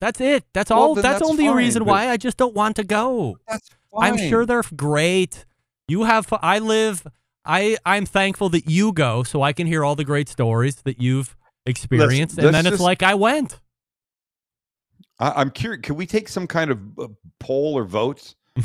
[0.00, 0.44] That's it.
[0.52, 0.94] That's Well, all.
[0.96, 3.38] that's, that's only a fine, reason why I just don't want to go.
[3.46, 5.44] That's I'm sure they're great.
[5.86, 6.26] You have.
[6.42, 7.06] I live.
[7.44, 11.00] I I'm thankful that you go, so I can hear all the great stories that
[11.00, 13.60] you've experienced, and let's then it's just- like I went.
[15.18, 15.80] I, I'm curious.
[15.82, 18.34] Can we take some kind of uh, poll or vote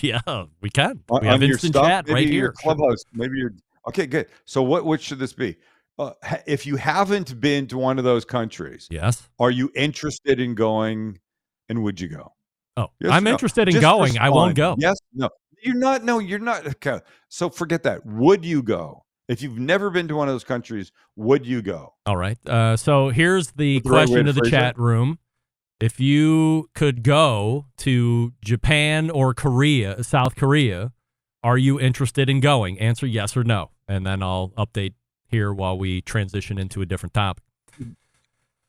[0.00, 0.20] Yeah,
[0.60, 1.00] we can.
[1.10, 1.86] we have instant stuff?
[1.86, 2.52] chat Maybe right here.
[2.52, 3.04] Clubhouse.
[3.12, 3.52] Maybe your.
[3.88, 4.26] Okay, good.
[4.44, 5.56] So what what should this be?
[5.98, 6.12] Uh,
[6.46, 9.28] if you haven't been to one of those countries, Yes.
[9.38, 11.18] are you interested in going?
[11.68, 12.32] And would you go?
[12.76, 13.30] Oh, Yes I'm no?
[13.32, 14.18] interested in Just going.
[14.18, 14.74] I won't go.
[14.78, 15.28] Yes, no.
[15.62, 16.04] You're not.
[16.04, 16.66] No, you're not.
[16.66, 17.00] Okay.
[17.28, 18.04] So forget that.
[18.06, 19.04] Would you go?
[19.28, 21.94] If you've never been to one of those countries, would you go?
[22.06, 22.36] All right.
[22.48, 25.18] Uh, so here's the the question to to the chat room.
[25.82, 30.92] If you could go to Japan or Korea, South Korea,
[31.42, 32.78] are you interested in going?
[32.78, 33.72] Answer yes or no.
[33.88, 34.92] And then I'll update
[35.26, 37.42] here while we transition into a different topic.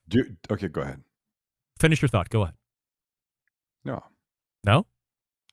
[0.09, 1.03] Do, okay, go ahead.
[1.77, 2.29] Finish your thought.
[2.29, 2.55] Go ahead.
[3.85, 4.03] No.
[4.65, 4.87] No?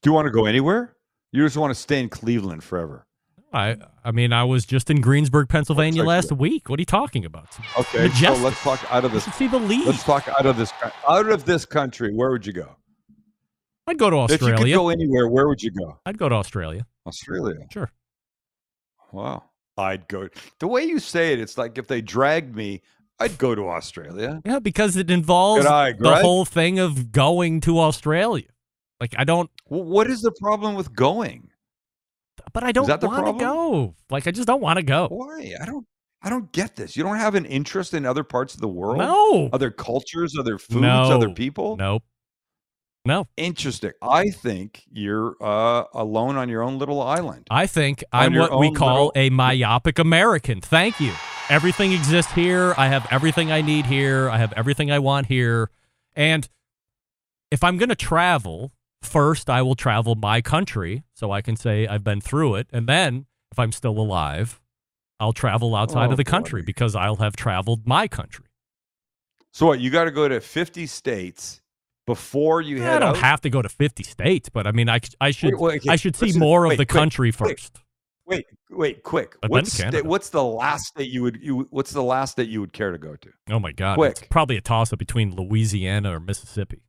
[0.01, 0.95] Do you want to go anywhere?
[1.31, 3.05] You just want to stay in Cleveland forever.
[3.53, 6.69] I I mean, I was just in Greensburg, Pennsylvania last week.
[6.69, 7.49] What are you talking about?
[7.77, 8.37] Okay, Majestic.
[8.37, 9.25] so let's talk out of this.
[9.35, 9.59] see the.
[9.59, 10.71] Let's talk out of this.
[11.07, 12.75] Out of this country, where would you go?
[13.87, 14.53] I'd go to Australia.
[14.53, 15.99] If you could go anywhere, where would you go?
[16.05, 16.85] I'd go to Australia.
[17.05, 17.57] Australia.
[17.71, 17.91] Sure.
[19.11, 19.43] Wow.
[19.77, 20.29] I'd go.
[20.59, 22.81] The way you say it, it's like if they dragged me,
[23.19, 24.41] I'd go to Australia.
[24.45, 28.47] Yeah, because it involves eye, the whole thing of going to Australia.
[28.99, 29.49] Like I don't.
[29.67, 31.50] Well, what is the problem with going?
[32.53, 33.95] But I don't want to go.
[34.09, 35.07] Like I just don't want to go.
[35.09, 35.53] Why?
[35.61, 35.85] I don't.
[36.23, 36.95] I don't get this.
[36.95, 39.49] You don't have an interest in other parts of the world, No.
[39.53, 41.11] other cultures, other foods, no.
[41.11, 41.77] other people.
[41.77, 42.03] Nope.
[43.05, 43.25] No.
[43.37, 43.93] Interesting.
[44.03, 47.47] I think you're uh, alone on your own little island.
[47.49, 50.61] I think On I'm what we call little- a myopic American.
[50.61, 51.11] Thank you.
[51.49, 52.75] Everything exists here.
[52.77, 54.29] I have everything I need here.
[54.29, 55.71] I have everything I want here.
[56.15, 56.47] And
[57.49, 61.87] if I'm going to travel, first I will travel my country so I can say
[61.87, 62.67] I've been through it.
[62.71, 64.59] And then if I'm still alive,
[65.19, 66.65] I'll travel outside Oh, of the country boy.
[66.65, 68.45] because I'll have traveled my country.
[69.53, 69.79] So what?
[69.79, 71.61] You got to go to 50 states
[72.07, 73.17] before you I head don't out.
[73.17, 75.95] have to go to 50 states, but I mean, I, I should wait, okay, I
[75.97, 77.59] should see listen, more of the quick, country quick.
[77.59, 77.79] first.
[78.25, 79.35] Wait, wait, quick.
[79.47, 81.67] What's sta- what's the last that you would you?
[81.69, 83.29] What's the last state you would care to go to?
[83.49, 83.99] Oh my God!
[84.03, 86.81] It's probably a toss up between Louisiana or Mississippi.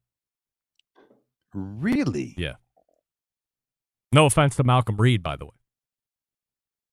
[1.55, 2.35] Really?
[2.39, 2.55] Yeah.
[4.13, 5.53] No offense to Malcolm Reed, by the way.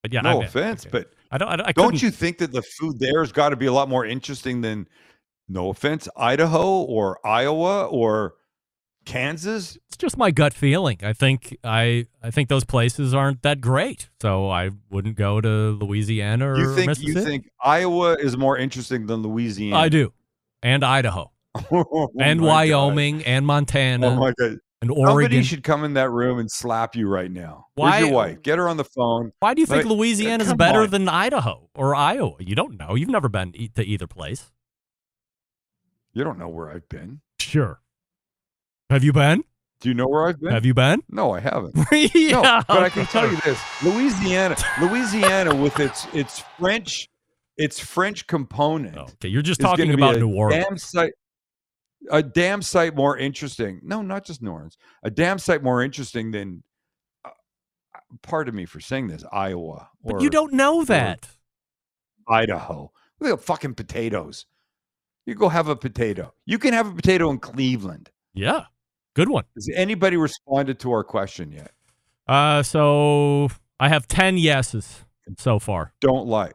[0.04, 0.89] But yeah, no offense, okay.
[0.91, 1.50] but I don't.
[1.50, 3.74] I, don't- I don't you think that the food there has got to be a
[3.74, 4.88] lot more interesting than,
[5.50, 8.36] no offense, Idaho or Iowa or
[9.06, 9.78] Kansas?
[9.88, 11.00] It's just my gut feeling.
[11.04, 12.06] I think I.
[12.24, 16.76] I think those places aren't that great, so I wouldn't go to Louisiana or You
[16.76, 17.19] think Mississippi.
[17.19, 19.76] you think Iowa is more interesting than Louisiana?
[19.76, 20.13] I do,
[20.63, 21.32] and Idaho,
[21.71, 24.57] Oh and Wyoming, and Montana, Oh my god!
[24.81, 25.43] and Somebody Oregon.
[25.43, 27.65] should come in that room and slap you right now.
[27.75, 28.41] Why- Where's your wife?
[28.43, 29.31] Get her on the phone.
[29.39, 30.89] Why do you think Like, Louisiana is better on.
[30.91, 32.35] than Idaho or Iowa?
[32.39, 32.95] You don't know.
[32.95, 34.51] You've never been to either place.
[36.13, 37.21] You don't know where I've been.
[37.39, 37.81] Sure.
[38.89, 39.43] Have you been?
[39.81, 40.51] Do you know where I've been?
[40.51, 41.01] Have you been?
[41.09, 41.73] No, I haven't.
[41.91, 47.07] yeah, no, but I can tell you this: Louisiana, Louisiana, with its its French,
[47.57, 48.97] its French component.
[48.97, 50.65] Okay, you're just talking about New Orleans.
[50.67, 51.13] Damn sight,
[52.09, 53.79] a damn sight more interesting.
[53.83, 54.77] No, not just New Orleans.
[55.03, 56.63] A damn sight more interesting than.
[57.25, 57.29] Uh,
[58.21, 59.89] pardon me for saying this, Iowa.
[60.03, 61.27] But you don't know that.
[62.27, 62.91] Idaho.
[63.19, 64.45] Look at fucking potatoes.
[65.25, 66.33] You go have a potato.
[66.45, 68.09] You can have a potato in Cleveland.
[68.33, 68.65] Yeah.
[69.13, 69.43] Good one.
[69.55, 71.71] Has anybody responded to our question yet?
[72.27, 75.03] Uh, so I have ten yeses
[75.38, 75.93] so far.
[75.99, 76.51] Don't lie.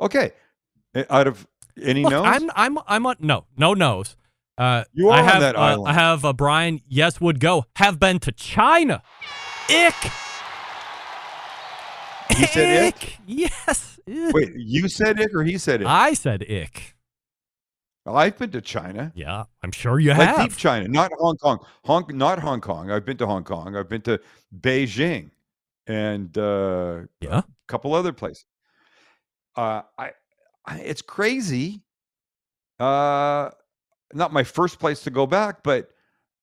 [0.00, 0.32] Okay.
[0.94, 1.46] Uh, Out of
[1.82, 2.26] any Look, no's?
[2.26, 4.16] I'm I'm I'm on no no nos.
[4.58, 5.88] Uh, You are I on have, that uh, island.
[5.88, 6.80] I have uh, Brian.
[6.88, 7.64] Yes, would go.
[7.76, 9.02] Have been to China.
[9.70, 9.94] Ick.
[12.36, 13.18] He said ick?
[13.26, 14.00] Yes.
[14.08, 14.34] Ick.
[14.34, 15.86] Wait, you said ick or he said it?
[15.86, 16.94] I said ick.
[18.06, 19.12] I've been to China.
[19.14, 20.48] Yeah, I'm sure you like have.
[20.48, 21.58] deep China, not Hong Kong.
[21.84, 22.90] Hong, not Hong Kong.
[22.90, 23.76] I've been to Hong Kong.
[23.76, 24.18] I've been to
[24.60, 25.30] Beijing,
[25.86, 27.38] and uh, Yeah.
[27.40, 28.46] a couple other places.
[29.56, 30.12] Uh, I,
[30.64, 31.82] I, it's crazy.
[32.80, 33.50] Uh,
[34.12, 35.90] not my first place to go back, but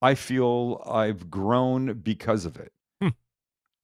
[0.01, 2.71] I feel I've grown because of it.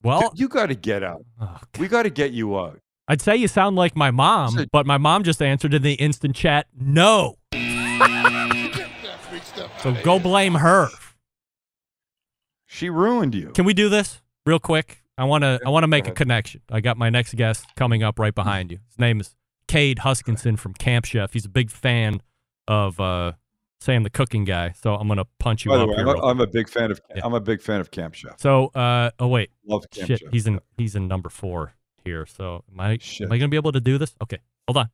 [0.02, 1.24] Well, you got to get out.
[1.40, 2.80] Oh, we got to get you out.
[3.08, 6.34] I'd say you sound like my mom, but my mom just answered in the instant
[6.34, 7.36] chat, no.
[9.78, 10.88] so go blame her.
[12.66, 13.50] She ruined you.
[13.50, 15.02] Can we do this real quick?
[15.18, 16.62] I want to I want to make a connection.
[16.70, 18.78] I got my next guest coming up right behind you.
[18.88, 19.36] His name is
[19.68, 21.32] Cade Huskinson from Camp Chef.
[21.32, 22.22] He's a big fan
[22.66, 23.32] of uh,
[23.82, 24.72] Sam the cooking guy.
[24.80, 26.08] So I'm to punch you By the way, here.
[26.08, 27.00] I'm a, I'm a big fan of.
[27.14, 27.22] Yeah.
[27.24, 28.40] I'm a big fan of Camp Chef.
[28.40, 30.32] So, uh, oh wait, Love Camp shit, Chef.
[30.32, 32.24] he's in he's in number four here.
[32.26, 33.26] So, am I Shit.
[33.26, 34.14] am I gonna be able to do this?
[34.22, 34.88] Okay, hold on,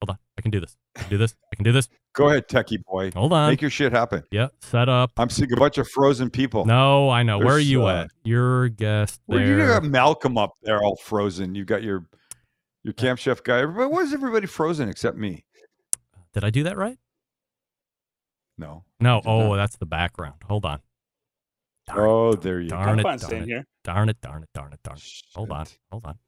[0.00, 0.18] hold on.
[0.36, 0.76] I can do this.
[0.96, 1.36] I can do this.
[1.52, 1.88] I can do this.
[2.14, 3.12] Go ahead, techie boy.
[3.14, 3.48] Hold on.
[3.48, 4.24] Make your shit happen.
[4.32, 5.12] Yeah, set up.
[5.16, 6.66] I'm seeing a bunch of frozen people.
[6.66, 7.38] No, I know.
[7.38, 8.10] Where are you uh, at?
[8.24, 11.54] Your guest Well, you got Malcolm up there, all frozen.
[11.54, 12.06] You got your
[12.82, 13.60] your Camp Chef guy.
[13.60, 15.44] Everybody, why is everybody frozen except me?
[16.34, 16.98] Did I do that right?
[18.62, 18.84] No.
[19.00, 19.20] No.
[19.24, 19.56] Oh, not.
[19.56, 20.36] that's the background.
[20.46, 20.80] Hold on.
[21.90, 23.10] Oh, there you Darn go.
[23.10, 23.20] it!
[23.20, 23.46] Darn it!
[23.46, 23.66] here.
[23.84, 24.20] Darn it!
[24.20, 24.48] Darn it!
[24.54, 24.80] Darn it!
[24.82, 25.28] Darn it!
[25.34, 25.66] Hold on.
[25.90, 26.18] Hold on.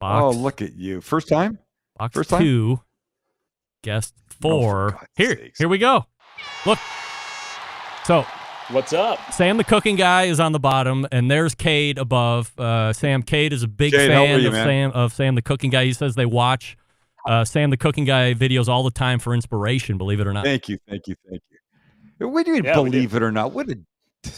[0.00, 1.00] Oh, look at you.
[1.00, 1.58] First time?
[1.98, 2.42] box first time?
[2.42, 2.80] two.
[3.82, 4.90] Guest Oh, four.
[4.92, 5.58] God's here, sakes.
[5.58, 6.06] here we go.
[6.64, 6.78] Look.
[8.04, 8.24] So
[8.70, 9.32] What's up?
[9.32, 12.52] Sam, the cooking guy, is on the bottom, and there's Cade above.
[12.58, 14.66] Uh, Sam Cade is a big Cade, how are fan you, of man?
[14.66, 15.84] Sam of Sam the cooking guy.
[15.84, 16.76] He says they watch
[17.26, 19.98] uh, Sam the cooking guy videos all the time for inspiration.
[19.98, 20.44] Believe it or not.
[20.44, 21.42] Thank you, thank you, thank
[22.18, 22.28] you.
[22.28, 23.52] What do you mean, Yeah, believe it or not?
[23.52, 23.78] What a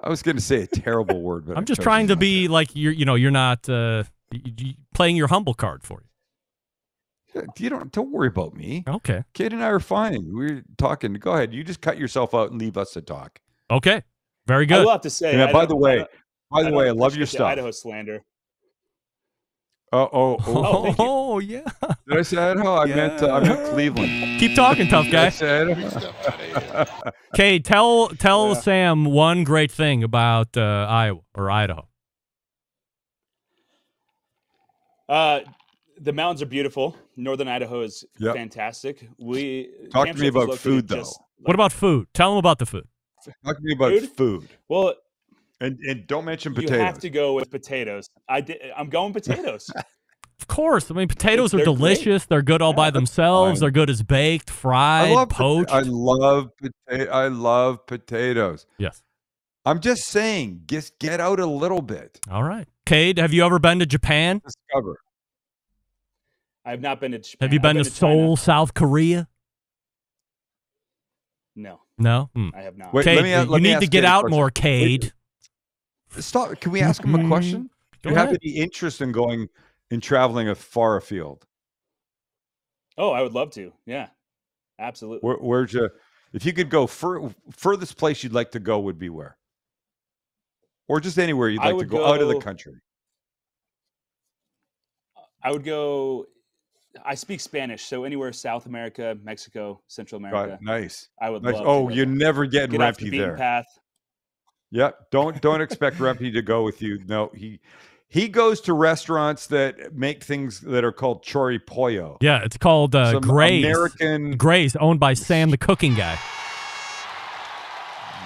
[0.00, 2.48] I was going to say a terrible word, but I'm just trying to not be
[2.48, 2.92] like you're.
[2.92, 6.04] You know, you're not uh, y- y- playing your humble card for you.
[7.58, 8.84] You don't don't worry about me.
[8.86, 9.22] Okay.
[9.34, 10.24] Cade and I are fine.
[10.32, 11.12] We're talking.
[11.14, 11.52] Go ahead.
[11.52, 13.40] You just cut yourself out and leave us to talk.
[13.70, 14.02] Okay.
[14.46, 14.84] Very I good.
[14.84, 15.36] will have to say.
[15.36, 16.04] Yeah, by the way,
[16.50, 17.48] by the I way, I love your stuff.
[17.48, 18.22] Idaho slander.
[19.92, 20.94] Oh, oh, oh.
[20.98, 21.62] Oh, yeah.
[22.06, 22.76] Did I say Idaho?
[22.76, 24.38] I meant uh, I meant Cleveland.
[24.38, 25.28] Keep talking, tough guy.
[25.40, 27.12] Okay, Idaho?
[27.34, 31.88] Cade, tell tell Sam one great thing about uh, Iowa or Idaho.
[35.08, 35.40] Uh,
[35.98, 36.96] the mountains are beautiful.
[37.16, 38.34] Northern Idaho is Yep.
[38.34, 39.08] fantastic.
[39.18, 40.96] We Talk Camp to me about food, though.
[40.96, 42.08] just- What about food?
[42.12, 42.86] Tell them about the food.
[43.44, 44.08] Talk to me about Food?
[44.10, 44.48] food.
[44.68, 44.94] well,
[45.60, 46.76] And and don't mention potatoes.
[46.78, 48.08] you have to go with potatoes.
[48.28, 48.58] I did.
[48.76, 49.70] I'm going potatoes.
[50.40, 50.88] Of course.
[50.88, 51.76] I mean, potatoes are They're great.
[51.78, 52.24] delicious.
[52.26, 53.54] They're good all by Yeah, that's themselves.
[53.54, 53.60] fine.
[53.60, 55.70] They're good as baked, fried, I love pota- poached.
[55.72, 58.64] I love pota- I love potatoes.
[58.78, 59.02] yes.
[59.66, 62.20] I'm just saying, just get out a little bit.
[62.30, 62.68] All right.
[62.86, 64.40] Cade, have you ever been to Japan?
[64.44, 65.00] Discover.
[66.64, 67.18] I have not been to.
[67.18, 67.46] Japan.
[67.48, 67.96] Have you I've been, to, China.
[68.14, 69.26] Seoul, South Korea?
[71.56, 72.30] No, No.
[72.34, 72.50] Hmm.
[72.54, 72.94] I have not.
[72.94, 74.36] Wait, Cade, let me a- you me need to get Cade out question.
[74.36, 75.12] more, Cade.
[76.10, 76.60] Stop.
[76.60, 77.64] Can we ask him a question?
[77.64, 77.68] Mm-hmm.
[78.02, 79.48] Go Do you have any interest in going
[79.90, 81.46] and traveling a far afield?
[82.96, 83.72] Oh, I would love to.
[83.86, 84.08] Yeah,
[84.78, 85.26] absolutely.
[85.26, 85.88] Where, where's you?
[86.32, 89.36] If you could go fur, furthest place you'd like to go would be where?
[90.88, 92.74] Or just anywhere you'd like to would go, out of the country.
[95.42, 96.26] I would go.
[97.04, 100.54] I speak Spanish, so anywhere South America, Mexico, Central America.
[100.54, 100.62] it.
[100.62, 101.08] Nice.
[101.20, 101.54] I would nice.
[101.54, 101.66] love.
[101.66, 102.14] Oh, go you're there.
[102.14, 103.36] never getting get off the there.
[103.36, 103.66] path.
[104.70, 105.10] Yep.
[105.10, 107.02] Don't don't expect Rempy to go with you.
[107.06, 107.60] No, he
[108.08, 112.18] he goes to restaurants that make things that are called chori pollo.
[112.20, 113.64] Yeah, it's called uh, Some Gray's.
[113.64, 116.18] American Gray's, owned by Sam the cooking guy.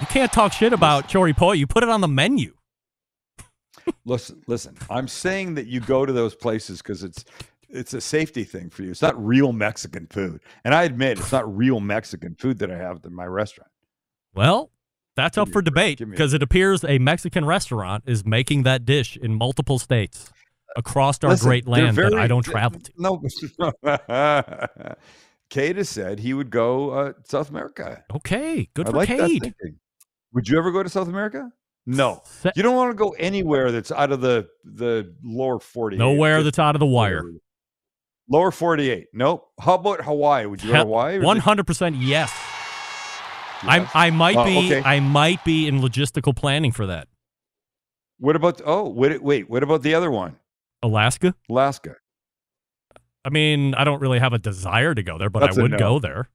[0.01, 1.53] You can't talk shit about chori pollo.
[1.53, 2.53] You put it on the menu.
[4.05, 4.77] listen, listen.
[4.89, 7.25] I'm saying that you go to those places because it's
[7.69, 8.91] it's a safety thing for you.
[8.91, 10.41] It's not real Mexican food.
[10.63, 13.71] And I admit it's not real Mexican food that I have in my restaurant.
[14.35, 14.71] Well,
[15.15, 18.63] that's up for debate Give me a because it appears a Mexican restaurant is making
[18.63, 20.31] that dish in multiple states
[20.75, 22.91] across our Listen, great land that I don't travel to.
[22.97, 23.21] No.
[25.49, 28.03] Cade has said he would go uh, South America.
[28.15, 29.53] Okay, good I for like Cade.
[30.33, 31.51] Would you ever go to South America?
[31.85, 32.23] No.
[32.55, 35.97] You don't want to go anywhere that's out of the the lower forty.
[35.97, 37.23] Nowhere that's out of the wire.
[38.29, 39.07] Lower 48.
[39.13, 39.49] Nope.
[39.59, 40.45] How about Hawaii?
[40.45, 41.19] Would you go to Hawaii?
[41.19, 42.31] One hundred percent yes.
[43.65, 44.81] I I might Oh, be okay.
[44.83, 47.07] I might be in logistical planning for that.
[48.19, 50.37] What about oh wait wait what about the other one?
[50.81, 51.33] Alaska.
[51.49, 51.95] Alaska.
[53.25, 55.63] I mean, I don't really have a desire to go there, but That's I a
[55.63, 55.77] would no.
[55.77, 56.29] go there.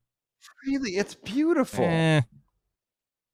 [0.67, 1.85] Really, it's beautiful.
[1.85, 2.25] Eh, a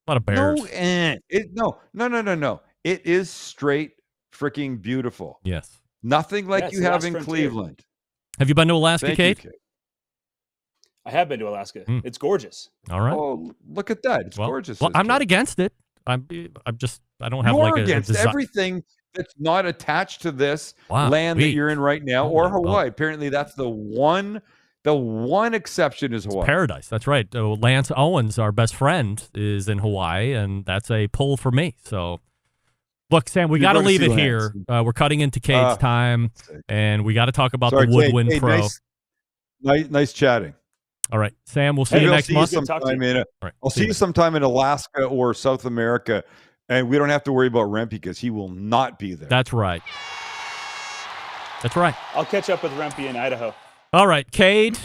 [0.08, 0.58] lot of bears.
[0.60, 1.16] No, eh.
[1.28, 2.60] it, no, no, no, no, no.
[2.82, 3.92] It is straight
[4.32, 5.38] freaking beautiful.
[5.44, 5.78] Yes.
[6.02, 7.24] Nothing like Yeah, you have in frontier.
[7.48, 7.80] Cleveland.
[8.40, 9.38] Have you been to Alaska, Thank Cade?
[9.44, 9.60] you, Cade.
[11.06, 11.80] I have been to Alaska.
[11.86, 11.98] Hmm.
[12.04, 12.70] It's gorgeous.
[12.90, 13.12] All right.
[13.14, 14.22] Oh, look at that!
[14.26, 14.80] It's well, gorgeous.
[14.80, 15.72] well, I'm not against it.
[16.06, 16.26] I'm
[16.66, 18.82] I'm just I don't have You like are a, a against desi- everything
[19.14, 22.50] that's not attached to this Wow, land that you're in right now, Oh or my
[22.50, 22.54] God.
[22.56, 22.88] Hawaii.
[22.88, 24.40] Apparently, that's the one.
[24.82, 26.44] The one exception is Hawaii.
[26.44, 26.88] paradise.
[26.88, 27.26] That's right.
[27.34, 31.74] Uh, Lance Owens, our best friend, is in Hawaii, and that's a pull for me.
[31.84, 32.20] So,
[33.10, 34.20] look, Sam, we got to leave it Lance.
[34.20, 34.52] here.
[34.68, 36.32] Uh, we're cutting into Cade's Ah, time,
[36.68, 37.96] and we got to talk about Sorry, the Cade.
[38.12, 38.56] Woodwind Hey, Pro.
[38.58, 38.80] Nice,
[39.62, 40.52] nice, nice chatting.
[41.12, 42.52] All right, Sam, we'll see Maybe you I'll next see month.
[42.52, 43.08] you to sometime you.
[43.08, 43.16] in.
[43.18, 43.94] A, All right, I'll see you later.
[43.94, 46.24] sometime in Alaska or South America,
[46.68, 49.28] and we don't have to worry about Rempy because he will not be there.
[49.28, 49.82] That's right.
[51.62, 51.94] That's right.
[52.14, 53.54] I'll catch up with Rempy in Idaho.
[53.92, 54.78] All right, Cade.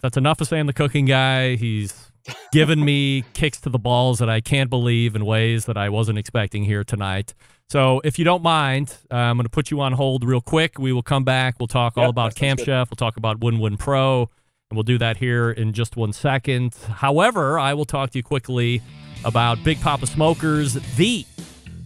[0.00, 1.54] That's enough of Sam the cooking guy.
[1.56, 2.10] He's
[2.52, 6.18] given me kicks to the balls that I can't believe in ways that I wasn't
[6.18, 7.34] expecting here tonight.
[7.70, 10.78] So, if you don't mind, uh, I'm going to put you on hold real quick.
[10.78, 11.56] We will come back.
[11.60, 12.66] We'll talk all about Camp good.
[12.66, 12.90] Chef.
[12.90, 14.30] We'll talk about Woodwind Pro,
[14.70, 16.74] and we'll do that here in just one second.
[16.74, 18.82] However, I will talk to you quickly
[19.24, 21.24] about Big Poppa Smokers, the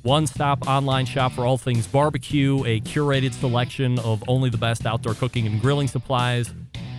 [0.03, 4.85] one stop online shop for all things barbecue, a curated selection of only the best
[4.85, 6.53] outdoor cooking and grilling supplies,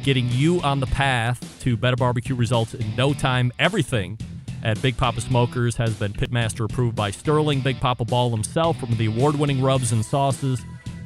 [0.03, 3.51] getting you on the path to better barbecue results in no time.
[3.59, 4.17] Everything
[4.63, 8.95] at Big Poppa Smokers has been Pitmaster approved by Sterling Big Poppa Ball himself, from
[8.95, 10.61] the award winning rubs and sauces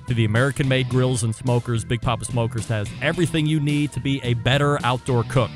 [0.08, 1.84] to the American made grills and smokers.
[1.84, 5.52] Big Poppa Smokers has everything you need to be a better outdoor cook.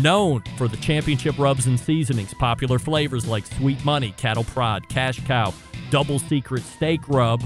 [0.00, 5.24] Known for the championship rubs and seasonings, popular flavors like Sweet Money, Cattle Prod, Cash
[5.26, 5.52] Cow,
[5.90, 7.42] Double Secret Steak Rub,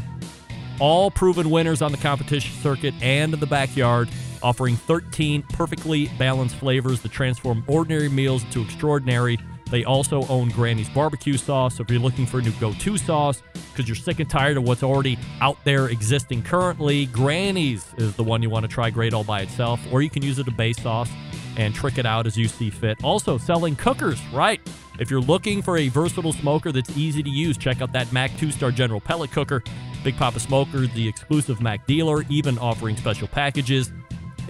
[0.81, 4.09] all proven winners on the competition circuit and in the backyard,
[4.43, 9.39] offering 13 perfectly balanced flavors that transform ordinary meals into extraordinary.
[9.71, 11.77] They also own Granny's barbecue sauce.
[11.77, 14.65] So if you're looking for a new go-to sauce because you're sick and tired of
[14.65, 19.15] what's already out there existing currently, Granny's is the one you want to try great
[19.15, 21.11] all by itself, or you can use it as a base sauce
[21.57, 22.99] and trick it out as you see fit.
[23.05, 24.61] Also selling cookers, right?
[24.99, 28.37] If you're looking for a versatile smoker that's easy to use, check out that MAK
[28.39, 29.63] 2 Star General Pellet Cooker.
[30.03, 33.93] Big Poppa Smoker, the exclusive MAK dealer, even offering special packages.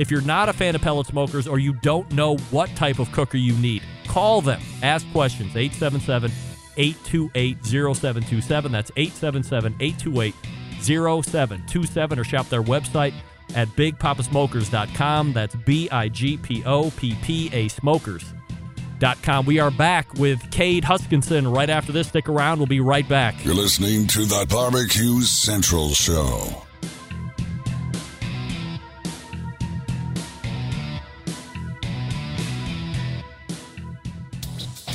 [0.01, 3.13] If you're not a fan of pellet smokers or you don't know what type of
[3.13, 4.59] cooker you need, call them.
[4.83, 5.55] Ask questions.
[5.55, 6.33] 877
[6.79, 8.73] 828 0727.
[8.73, 10.35] That's 877 828
[10.81, 12.19] 0727.
[12.19, 13.13] Or shop their website
[13.55, 15.35] at bigpoppasmokers.com.
[15.35, 19.45] That's B I G P O P P A smokers.com.
[19.45, 22.09] We are back with Cade Huskinson right after this.
[22.09, 22.57] Stick around.
[22.57, 23.45] We'll be right back.
[23.45, 26.63] You're listening to the Barbecue Central Show.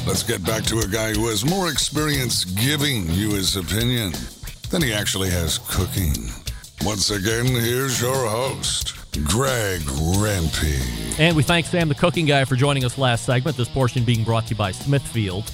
[0.07, 4.13] Let's get back to a guy who has more experience giving you his opinion
[4.69, 6.13] than he actually has cooking.
[6.83, 8.93] Once again, here's your host,
[9.23, 11.19] Greg Rempe.
[11.19, 13.57] And we thank Sam, the cooking guy, for joining us last segment.
[13.57, 15.51] This portion being brought to you by Smithfield.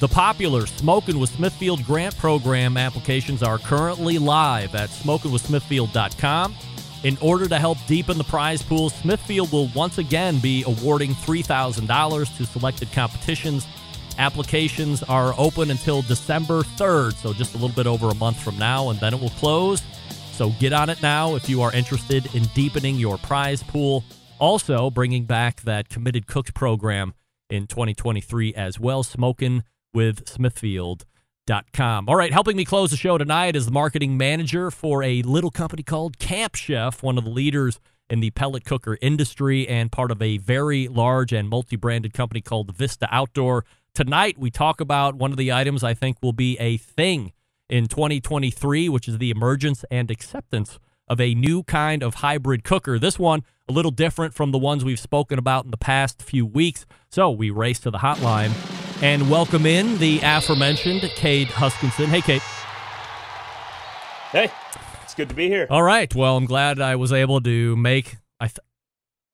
[0.00, 6.56] The popular Smoking with Smithfield grant program applications are currently live at smokingwithsmithfield.com.
[7.04, 12.36] In order to help deepen the prize pool, Smithfield will once again be awarding $3,000
[12.36, 13.64] to selected competitions.
[14.18, 18.58] Applications are open until December 3rd, so just a little bit over a month from
[18.58, 19.82] now, and then it will close.
[20.32, 24.04] So get on it now if you are interested in deepening your prize pool.
[24.38, 27.14] Also, bringing back that committed cooks program
[27.48, 29.62] in 2023 as well, smoking
[29.94, 32.08] with Smithfield.com.
[32.08, 35.50] All right, helping me close the show tonight is the marketing manager for a little
[35.50, 40.10] company called Camp Chef, one of the leaders in the pellet cooker industry and part
[40.10, 43.64] of a very large and multi branded company called Vista Outdoor.
[43.94, 47.34] Tonight, we talk about one of the items I think will be a thing
[47.68, 50.78] in 2023, which is the emergence and acceptance
[51.08, 52.98] of a new kind of hybrid cooker.
[52.98, 56.46] This one, a little different from the ones we've spoken about in the past few
[56.46, 56.86] weeks.
[57.10, 58.52] So we race to the hotline
[59.02, 62.06] and welcome in the aforementioned Cade Huskinson.
[62.06, 62.42] Hey, Cade.
[64.30, 64.50] Hey,
[65.02, 65.66] it's good to be here.
[65.68, 66.14] All right.
[66.14, 68.16] Well, I'm glad I was able to make.
[68.40, 68.58] I th-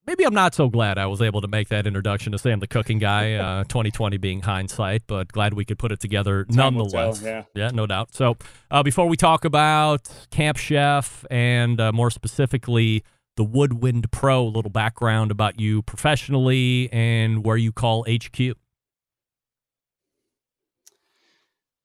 [0.09, 2.67] maybe I'm not so glad I was able to make that introduction to Sam, the
[2.67, 3.35] cooking guy.
[3.35, 7.21] Uh, 2020 being hindsight, but glad we could put it together Time nonetheless.
[7.21, 7.43] tell, yeah.
[7.55, 8.15] yeah, no doubt.
[8.15, 8.37] So,
[8.71, 13.05] uh, before we talk about Camp Chef and uh, more specifically
[13.37, 18.57] the Woodwind Pro, a little background about you professionally and where you call HQ.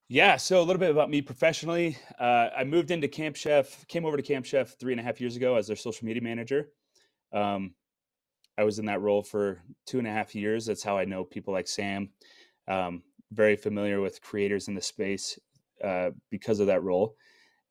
[0.08, 1.98] Yeah, so a little bit about me professionally.
[2.18, 5.20] Uh, I moved into Camp Chef, came over to Camp Chef three and a half
[5.20, 6.70] years ago as their social media manager.
[7.34, 7.74] Um,
[8.58, 10.66] I was in that role for two and a half years.
[10.66, 12.10] That's how I know people like Sam.
[12.68, 15.40] Um, very familiar with creators in the space
[15.84, 17.16] uh, because of that role.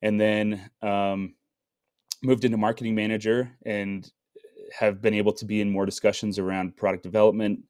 [0.03, 1.35] And then um,
[2.23, 4.11] moved into marketing manager and
[4.79, 7.61] have been able to be in more discussions around product development,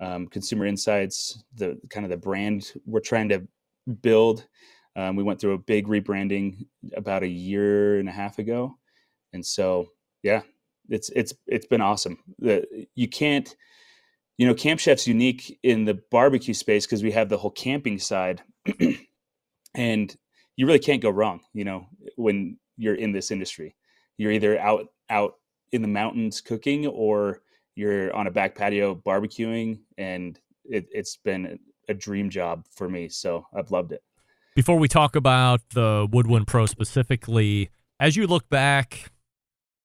[0.00, 3.46] um, consumer insights, the kind of the brand we're trying to
[4.02, 4.46] build.
[4.94, 8.76] Um, we went through a big rebranding about a year and a half ago,
[9.32, 9.88] and so
[10.22, 10.42] yeah,
[10.88, 12.18] it's it's it's been awesome.
[12.38, 13.54] The, you can't,
[14.38, 17.98] you know, Camp Chef's unique in the barbecue space because we have the whole camping
[17.98, 18.42] side,
[19.74, 20.16] and
[20.56, 21.40] you really can't go wrong.
[21.52, 23.76] You know, when you're in this industry,
[24.16, 25.34] you're either out out
[25.72, 27.42] in the mountains cooking or
[27.74, 31.58] you're on a back patio barbecuing, and it, it's been
[31.88, 33.08] a dream job for me.
[33.08, 34.02] So I've loved it.
[34.54, 39.10] Before we talk about the Woodwind Pro specifically, as you look back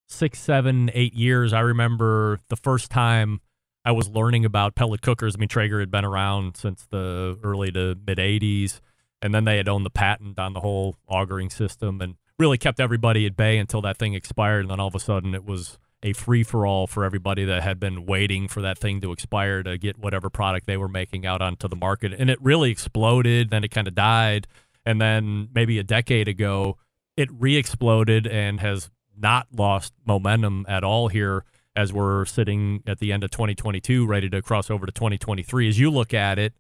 [0.08, 3.42] six, seven, eight years, I remember the first time
[3.86, 5.36] I was learning about pellet cookers.
[5.36, 8.82] I mean, Traeger had been around since the early to mid 80s,
[9.22, 12.80] and then they had owned the patent on the whole augering system and really kept
[12.80, 14.62] everybody at bay until that thing expired.
[14.62, 17.64] And then all of a sudden, it was a free for all for everybody that
[17.64, 21.26] had been waiting for that thing to expire to get whatever product they were making
[21.26, 22.14] out onto the market.
[22.14, 23.50] And it really exploded.
[23.50, 24.48] Then it kind of died.
[24.86, 26.78] And then maybe a decade ago,
[27.16, 31.44] it re exploded and has not lost momentum at all here
[31.76, 35.70] as we're sitting at the end of 2022, ready to cross over to 2023.
[35.70, 36.54] As you look at it,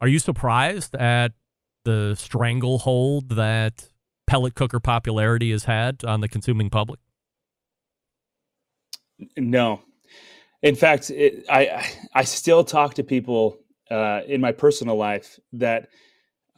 [0.00, 1.32] are you surprised at
[1.84, 3.88] the stranglehold that
[4.26, 7.00] pellet cooker popularity has had on the consuming public?
[9.36, 9.80] No,
[10.62, 13.58] in fact, it, I I still talk to people
[13.90, 15.88] uh, in my personal life that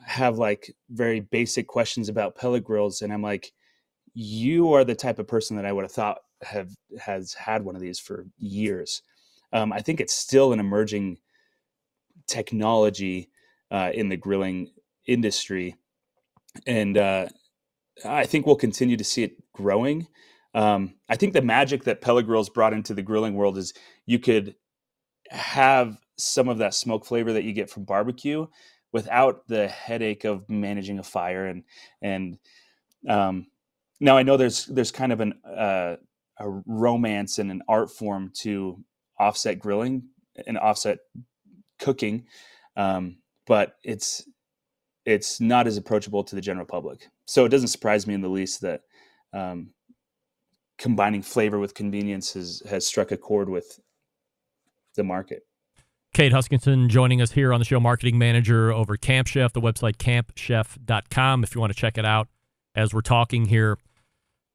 [0.04, 3.52] have like very basic questions about pellet grills, and I'm like,
[4.14, 7.76] you are the type of person that I would have thought have has had one
[7.76, 9.02] of these for years.
[9.52, 11.18] Um, I think it's still an emerging
[12.26, 13.30] technology
[13.70, 14.70] uh, in the grilling
[15.06, 15.76] industry,
[16.66, 17.28] and uh,
[18.04, 20.06] I think we'll continue to see it growing.
[20.54, 23.72] Um, I think the magic that pellet grills brought into the grilling world is
[24.06, 24.56] you could
[25.30, 28.46] have some of that smoke flavor that you get from barbecue
[28.92, 31.64] without the headache of managing a fire and
[32.02, 32.38] and
[33.08, 33.46] um,
[34.00, 35.96] now I know there's there's kind of an uh,
[36.38, 38.82] a romance and an art form to
[39.18, 40.04] offset grilling
[40.46, 40.98] and offset
[41.78, 42.24] cooking,
[42.76, 44.26] um, but it's
[45.04, 47.08] it's not as approachable to the general public.
[47.26, 48.82] So it doesn't surprise me in the least that
[49.32, 49.70] um,
[50.78, 53.78] combining flavor with convenience has has struck a chord with
[54.96, 55.42] the market.
[56.12, 59.96] Cade Huskinson joining us here on the show, marketing manager over Camp Chef, the website
[59.98, 62.28] campchef.com if you want to check it out
[62.74, 63.78] as we're talking here.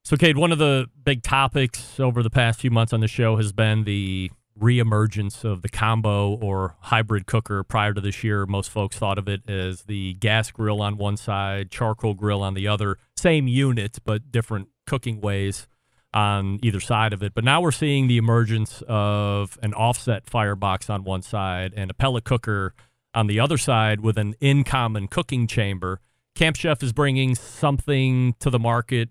[0.07, 3.37] So, Cade, one of the big topics over the past few months on the show
[3.37, 7.63] has been the reemergence of the combo or hybrid cooker.
[7.63, 11.17] Prior to this year, most folks thought of it as the gas grill on one
[11.17, 15.65] side, charcoal grill on the other, same unit, but different cooking ways
[16.13, 17.33] on either side of it.
[17.33, 21.95] But now we're seeing the emergence of an offset firebox on one side and a
[21.95, 22.75] pellet cooker
[23.15, 25.99] on the other side with an in common cooking chamber.
[26.35, 29.09] Camp Chef is bringing something to the market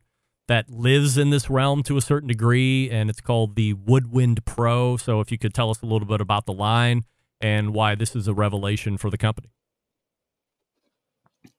[0.48, 4.96] that lives in this realm to a certain degree, and it's called the Woodwind Pro.
[4.96, 7.04] So, if you could tell us a little bit about the line
[7.40, 9.50] and why this is a revelation for the company.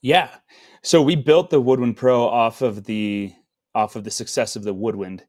[0.02, 0.30] Yeah,
[0.84, 3.34] so we built the Woodwind Pro off of the
[3.74, 5.24] off of the success of the Woodwind.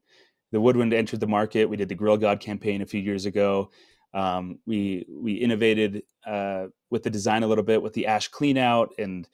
[0.51, 1.69] The Woodwind entered the market.
[1.69, 3.71] We did the Grill God campaign a few years ago.
[4.13, 8.57] Um, we we innovated uh, with the design a little bit with the ash clean
[8.57, 9.27] out and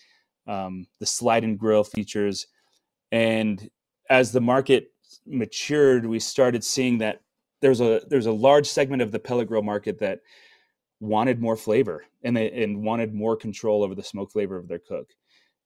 [0.48, 2.48] um, the slide and grill features.
[3.12, 3.70] And
[4.10, 4.92] as the market
[5.26, 7.22] matured, we started seeing that
[7.62, 10.20] there's a there's a large segment of the pellet grill market that
[11.00, 14.80] wanted more flavor and they and wanted more control over the smoke flavor of their
[14.80, 15.10] cook.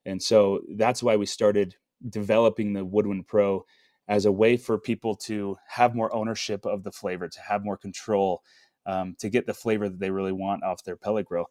[0.05, 1.75] And so that's why we started
[2.09, 3.65] developing the Woodwind Pro
[4.07, 7.77] as a way for people to have more ownership of the flavor, to have more
[7.77, 8.41] control,
[8.85, 11.49] um, to get the flavor that they really want off their pellet grill.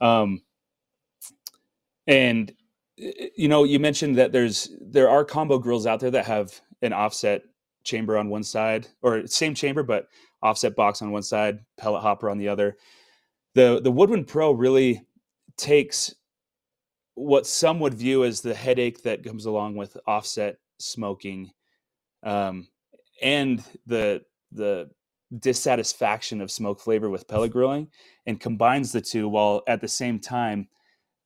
[0.00, 0.42] Um,
[2.06, 2.52] and
[2.96, 6.92] you know, you mentioned that there's there are combo grills out there that have an
[6.92, 7.42] offset
[7.82, 10.08] chamber on one side, or same chamber but
[10.42, 12.76] offset box on one side, pellet hopper on the other.
[13.54, 15.02] The the Woodwind Pro really
[15.56, 16.14] takes
[17.14, 21.50] what some would view as the headache that comes along with offset smoking,
[22.22, 22.68] um,
[23.22, 24.22] and the
[24.52, 24.90] the
[25.40, 27.88] dissatisfaction of smoke flavor with pellet grilling,
[28.26, 30.68] and combines the two while at the same time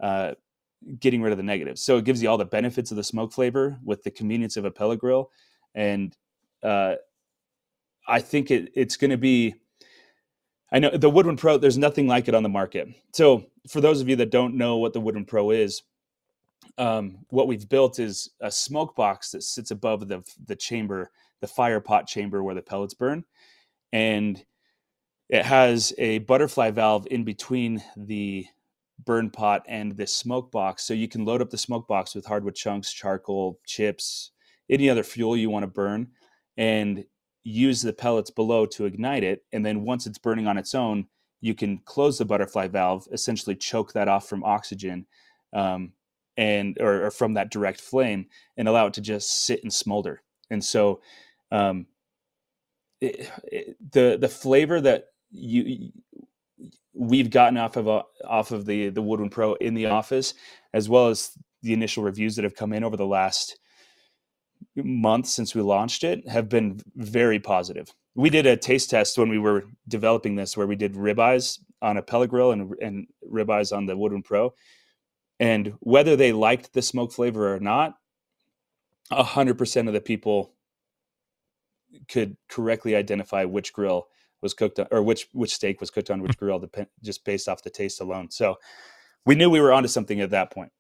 [0.01, 0.33] uh,
[1.01, 1.83] getting rid of the negatives.
[1.83, 4.65] So it gives you all the benefits of the smoke flavor with the convenience of
[4.65, 5.31] a pellet grill,
[5.75, 6.17] and
[6.63, 6.95] uh,
[8.07, 9.55] I think it, it's going to be.
[10.71, 11.57] I know the Woodwind Pro.
[11.57, 12.89] There's nothing like it on the market.
[13.13, 15.83] So for those of you that don't know what the Woodwind Pro is,
[16.77, 21.11] um, what we've built is a smoke box that sits above the the chamber,
[21.41, 23.25] the fire pot chamber where the pellets burn,
[23.93, 24.45] and
[25.29, 28.47] it has a butterfly valve in between the
[29.05, 30.85] burn pot and this smoke box.
[30.85, 34.33] So you can load up the smoke box with hardwood chunks, charcoal, chips,
[34.69, 36.09] any other fuel you want to burn,
[36.57, 37.05] and
[37.45, 39.45] use the pellets below to ignite it.
[39.53, 41.07] And then once it's burning on its own,
[41.41, 45.07] you can close the butterfly valve, essentially choke that off from oxygen,
[45.53, 45.93] um,
[46.37, 48.27] and or, or, from that direct flame,
[48.57, 50.23] and allow it to just sit and smolder.
[50.51, 51.01] And so,
[51.51, 51.87] um,
[53.01, 55.93] it, it, the the flavor that you
[56.99, 57.89] we've gotten off of
[58.27, 60.35] off of the the Woodwind Pro in the office,
[60.75, 61.31] as well as
[61.63, 63.59] the initial reviews that have come in over the last
[64.77, 67.95] month since we launched it, have been very positive.
[68.15, 71.97] We did a taste test when we were developing this, where we did ribeyes on
[71.97, 74.55] a pellet grill and and ribeyes on the Woodwind Pro,
[75.39, 77.95] and whether they liked the smoke flavor or not,
[79.11, 80.53] hundred percent of the people
[82.09, 84.09] could correctly identify which grill
[84.43, 86.39] was cooked on, or which which steak was cooked on which mm.
[86.39, 88.31] grill, depend, just based off the taste alone.
[88.31, 88.57] So
[89.27, 90.73] we knew we were onto something at that point.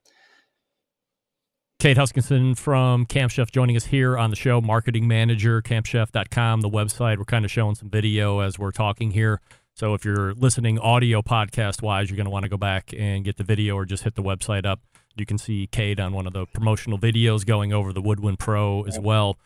[1.78, 6.68] Cade Huskinson from Camp Chef joining us here on the show, marketing manager, campchef.com, the
[6.68, 7.18] website.
[7.18, 9.40] We're kind of showing some video as we're talking here.
[9.76, 13.24] So if you're listening audio podcast wise, you're going to want to go back and
[13.24, 14.80] get the video or just hit the website up.
[15.16, 18.82] You can see Cade on one of the promotional videos going over the Woodwind Pro
[18.82, 19.38] as well.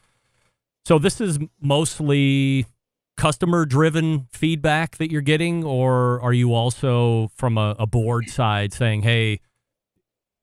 [0.86, 2.64] So this is mostly
[3.22, 8.72] customer driven feedback that you're getting, or are you also from a, a board side
[8.72, 9.38] saying, hey,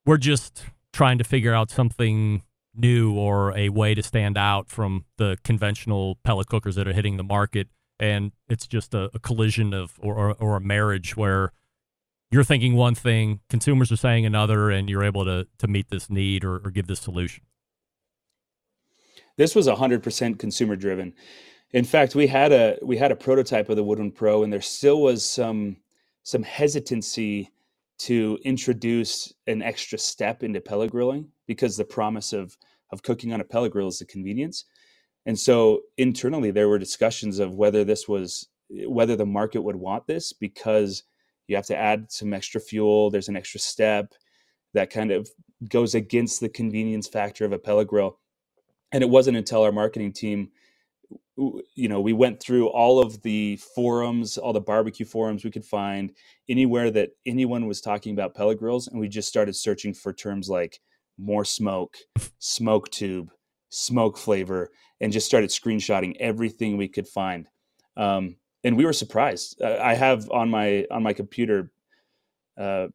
[0.05, 0.63] we're just
[0.93, 2.41] trying to figure out something
[2.73, 7.17] new or a way to stand out from the conventional pellet cookers that are hitting
[7.17, 7.67] the market?
[7.99, 11.51] And it's just a, a collision of, or, or, or a marriage where
[12.31, 16.09] you're thinking one thing, consumers are saying another, and you're able to to meet this
[16.09, 17.43] need or, or give this solution.
[19.35, 21.13] This was 100% consumer driven.
[21.71, 24.61] In fact, we had a we had a prototype of the Woodwind Pro, and there
[24.61, 25.77] still was some
[26.23, 27.51] some hesitancy
[27.99, 32.57] to introduce an extra step into pellet grilling because the promise of
[32.91, 34.65] of cooking on a pellet grill is the convenience.
[35.25, 38.47] And so internally, there were discussions of whether this was
[38.87, 41.03] whether the market would want this because
[41.47, 43.11] you have to add some extra fuel.
[43.11, 44.13] There's an extra step
[44.73, 45.29] that kind of
[45.69, 48.19] goes against the convenience factor of a pellet grill.
[48.91, 50.49] And it wasn't until our marketing team,
[51.75, 55.65] you know, we went through all of the forums, all the barbecue forums we could
[55.65, 56.11] find,
[56.49, 60.49] anywhere that anyone was talking about pellet grills, and we just started searching for terms
[60.49, 60.79] like
[61.17, 61.97] more smoke,
[62.39, 63.31] smoke tube,
[63.69, 64.69] smoke flavor,
[64.99, 67.47] and just started screenshotting everything we could find.
[67.95, 69.61] Um, and we were surprised.
[69.61, 71.71] Uh, I have on my on my computer
[72.57, 72.87] uh,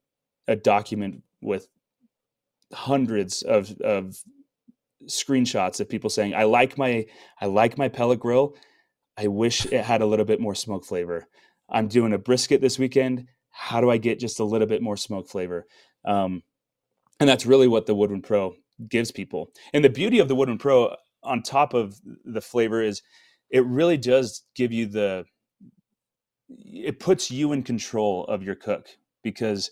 [0.46, 1.68] a document with
[2.72, 4.22] hundreds of of
[5.06, 7.06] screenshots of people saying, "I like my
[7.40, 8.56] I like my pellet grill.
[9.16, 11.28] I wish it had a little bit more smoke flavor.
[11.68, 13.26] I'm doing a brisket this weekend.
[13.50, 15.66] How do I get just a little bit more smoke flavor?"
[16.04, 16.42] Um,
[17.20, 18.54] and that's really what the Woodwind Pro
[18.88, 19.50] gives people.
[19.72, 23.02] And the beauty of the Woodwind Pro, on top of the flavor, is
[23.50, 25.24] it really does give you the
[26.48, 28.88] it puts you in control of your cook
[29.22, 29.70] because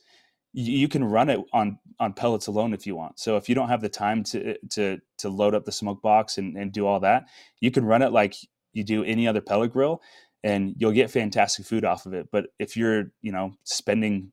[0.53, 3.19] you can run it on on pellets alone if you want.
[3.19, 6.39] So if you don't have the time to to to load up the smoke box
[6.39, 7.27] and, and do all that,
[7.61, 8.35] you can run it like
[8.73, 10.01] you do any other pellet grill
[10.45, 12.29] and you'll get fantastic food off of it.
[12.33, 14.33] But if you're, you know, spending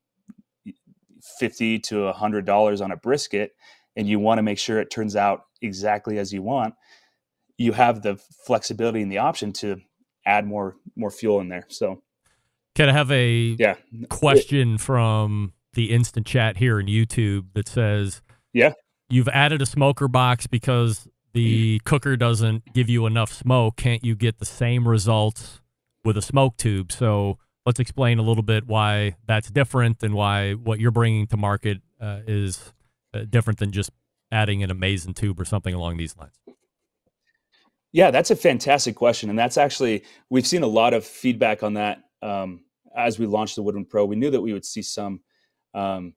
[1.40, 3.52] 50 to a hundred dollars on a brisket
[3.96, 6.74] and you want to make sure it turns out exactly as you want,
[7.58, 9.78] you have the flexibility and the option to
[10.26, 11.66] add more more fuel in there.
[11.68, 12.02] So
[12.76, 13.76] can I have a yeah.
[14.10, 18.22] question from the instant chat here in YouTube that says,
[18.52, 18.74] "Yeah,
[19.10, 23.78] you've added a smoker box because the cooker doesn't give you enough smoke.
[23.78, 25.62] Can't you get the same results
[26.04, 30.52] with a smoke tube?" So let's explain a little bit why that's different and why
[30.52, 32.74] what you're bringing to market uh, is
[33.14, 33.92] uh, different than just
[34.30, 36.38] adding an A-MAZE-N tube or something along these lines.
[37.94, 41.76] Yeah, that's a fantastic question, and that's actually we've seen a lot of feedback on
[41.76, 42.66] that um,
[42.98, 44.04] as we launched the Woodwind Pro.
[44.04, 45.22] We knew that we would see some
[45.74, 46.14] um,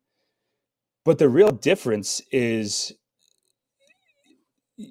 [1.05, 2.93] but the real difference is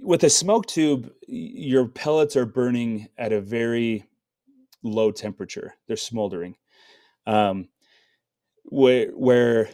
[0.04, 4.06] with a smoke tube, your pellets are burning at a very
[4.84, 5.76] low temperature.
[5.88, 6.56] They're smoldering.
[7.26, 7.70] Um,
[8.64, 9.70] where, where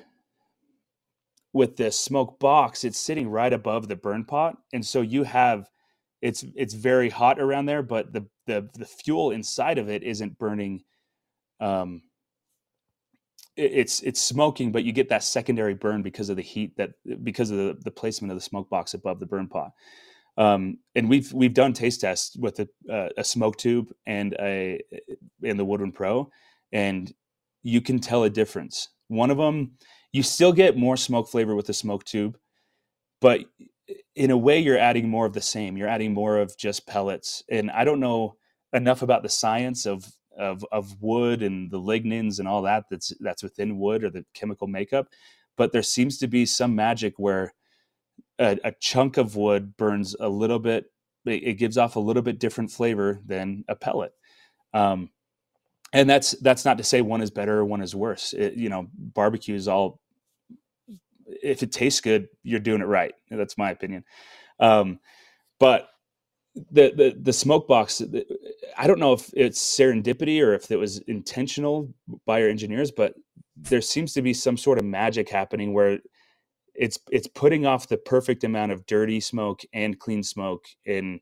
[1.53, 5.69] with the smoke box, it's sitting right above the burn pot, and so you have
[6.21, 10.37] it's it's very hot around there, but the the the fuel inside of it isn't
[10.37, 10.83] burning
[11.59, 12.01] um,
[13.57, 16.91] it's it's smoking, but you get that secondary burn because of the heat that
[17.23, 19.71] because of the, the placement of the smoke box above the burn pot.
[20.37, 24.79] Um, and we've we've done taste tests with a, uh, a smoke tube and a
[25.41, 26.29] in the Woodwind Pro,
[26.71, 27.11] and
[27.63, 28.89] you can tell a difference.
[29.07, 29.71] One of them,
[30.13, 32.37] you still get more smoke flavor with the smoke tube,
[33.19, 33.41] but
[34.15, 35.75] in a way, you're adding more of the same.
[35.77, 38.35] You're adding more of just pellets, and I don't know
[38.73, 40.05] enough about the science of
[40.37, 44.25] of of wood and the lignins and all that that's that's within wood or the
[44.33, 45.07] chemical makeup
[45.57, 47.53] but there seems to be some magic where
[48.39, 50.85] a, a chunk of wood burns a little bit
[51.25, 54.13] it, gives off a little bit different flavor than a pellet.
[54.73, 55.09] Um,
[55.93, 58.33] and that's that's not to say one is better or one is worse.
[58.33, 59.99] It, you know barbecue is all
[61.25, 63.13] if it tastes good you're doing it right.
[63.29, 64.03] That's my opinion.
[64.59, 64.99] Um,
[65.59, 65.89] but
[66.71, 68.01] the the the smoke box
[68.77, 71.89] i don't know if it's serendipity or if it was intentional
[72.25, 73.13] by our engineers but
[73.55, 75.99] there seems to be some sort of magic happening where
[76.75, 80.65] it's it's putting off the perfect amount of dirty smoke and clean smoke.
[80.85, 81.19] And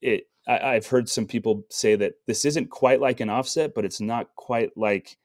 [0.00, 3.84] it I, have heard some people say that this isn't quite like an offset but
[3.84, 5.16] it's not quite like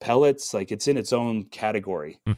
[0.00, 0.52] pellets.
[0.52, 2.20] Like it's in its own category.
[2.28, 2.36] Mm.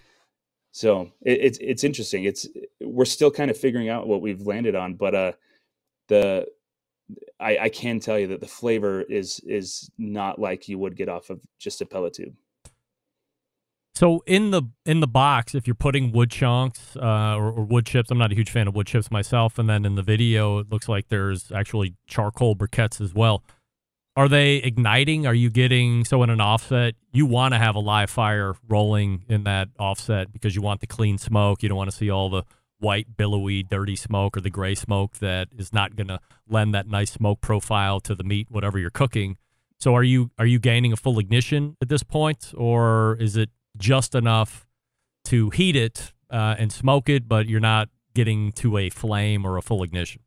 [0.71, 2.25] so it, it's it's interesting.
[2.25, 2.47] It's
[2.81, 5.33] we're still kind of figuring out what we've landed on but uh
[6.13, 6.47] the
[7.41, 11.09] I, I can tell you that the flavor is is not like you would get
[11.09, 12.35] off of just a pellet tube.
[13.95, 17.87] So in the in the box, if you're putting wood chunks uh, or, or, wood
[17.87, 19.59] chips, I'm not a huge fan of wood chips myself.
[19.59, 23.43] And then in the video, it looks like there's actually charcoal briquettes as well.
[24.15, 25.27] Are they igniting?
[25.27, 26.95] Are you getting so in an offset?
[27.13, 30.87] You want to have a live fire rolling in that offset because you want the
[30.87, 31.63] clean smoke.
[31.63, 32.45] You don't want to see all the
[32.83, 36.89] white, billowy, dirty smoke or the gray smoke that is not going to lend that
[36.89, 39.37] nice smoke profile to the meat, whatever you're cooking.
[39.79, 43.51] So are you are you gaining a full ignition at this point, or is it
[43.77, 44.67] just enough
[45.25, 49.57] to heat it uh, and smoke it, but you're not getting to a flame or
[49.57, 50.23] a full ignition?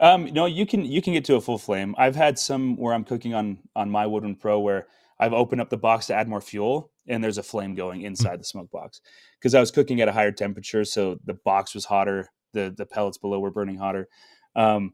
[0.00, 1.94] Um, no, you can you can get to a full flame.
[1.98, 4.86] I've had some where I'm cooking on on my Woodwind Pro where
[5.18, 8.32] I've opened up the box to add more fuel, and there's a flame going inside
[8.32, 8.38] mm-hmm.
[8.38, 9.00] the smoke box
[9.38, 12.86] because I was cooking at a higher temperature, so the box was hotter the the
[12.86, 14.08] pellets below were burning hotter.
[14.56, 14.92] Um,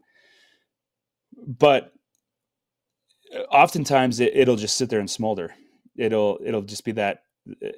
[1.47, 1.93] but
[3.35, 5.55] uh, oftentimes it, it'll just sit there and smolder.
[5.97, 7.69] It'll it'll just be that uh,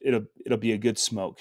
[0.00, 1.38] it'll it'll be a good smoke.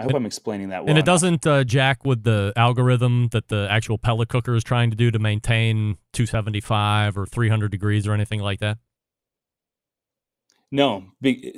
[0.00, 0.90] I hope I'm explaining that well.
[0.90, 4.90] and it doesn't uh, jack with the algorithm that the actual pellet cooker is trying
[4.90, 8.78] to do to maintain 275 or 300 degrees or anything like that.
[10.70, 11.04] No,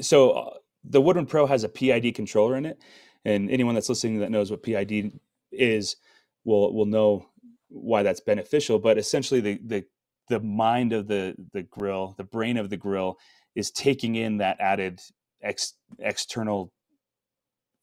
[0.03, 0.51] so uh,
[0.85, 2.79] the Woodwind Pro has a PID controller in it,
[3.25, 5.19] and anyone that's listening that knows what PID
[5.53, 5.97] is
[6.45, 7.27] will will know
[7.69, 8.79] why that's beneficial.
[8.79, 9.85] But essentially, the the
[10.29, 13.19] the mind of the the grill, the brain of the grill,
[13.57, 15.01] is taking in that added
[15.43, 16.73] ex, external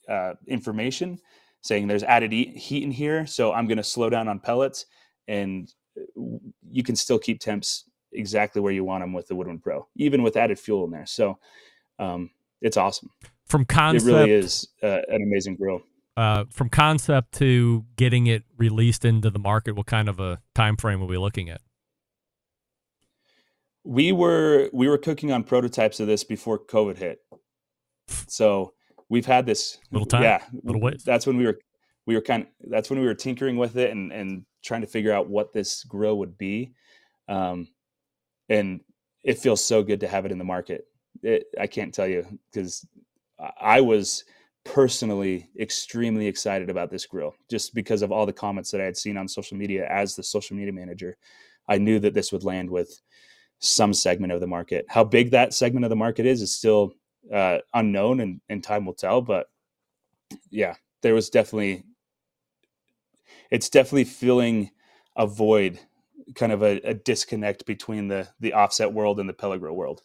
[0.09, 1.19] uh, information,
[1.61, 4.85] saying there's added heat in here, so I'm going to slow down on pellets,
[5.27, 6.21] and uh,
[6.69, 7.83] you can still keep temps
[8.17, 11.05] exactly where you want them with the Woodwind Pro, even with added fuel in there.
[11.05, 11.39] So
[11.99, 13.09] um, it's awesome.
[13.45, 15.81] From concept, it really is uh, an amazing grill.
[16.17, 20.75] Uh, from concept to getting it released into the market, what kind of a time
[20.75, 21.61] frame are we looking at?
[23.83, 27.19] We were we were cooking on prototypes of this before COVID hit,
[28.27, 28.73] so
[29.07, 31.03] we've had this little time, yeah, little ways.
[31.05, 31.59] That's when we were
[32.05, 34.87] we were kind of that's when we were tinkering with it and and trying to
[34.87, 36.73] figure out what this grill would be.
[37.29, 37.67] Um,
[38.49, 38.81] and
[39.23, 40.85] it feels so good to have it in the market.
[41.23, 42.85] It, I can't tell you because
[43.59, 44.23] I was
[44.63, 48.97] personally extremely excited about this grill just because of all the comments that I had
[48.97, 51.17] seen on social media as the social media manager.
[51.69, 53.01] I knew that this would land with
[53.59, 54.85] some segment of the market.
[54.89, 56.93] How big that segment of the market is is still
[57.33, 59.21] uh, unknown, and, and time will tell.
[59.21, 59.47] But
[60.49, 61.83] yeah, there was definitely
[63.51, 64.71] it's definitely filling
[65.15, 65.79] a void
[66.35, 70.01] kind of a, a, disconnect between the the offset world and the pellet world.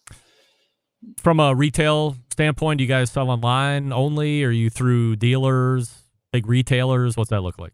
[1.19, 4.45] From a retail standpoint, do you guys sell online only?
[4.45, 7.17] Or are you through dealers, big retailers?
[7.17, 7.73] What's that look like?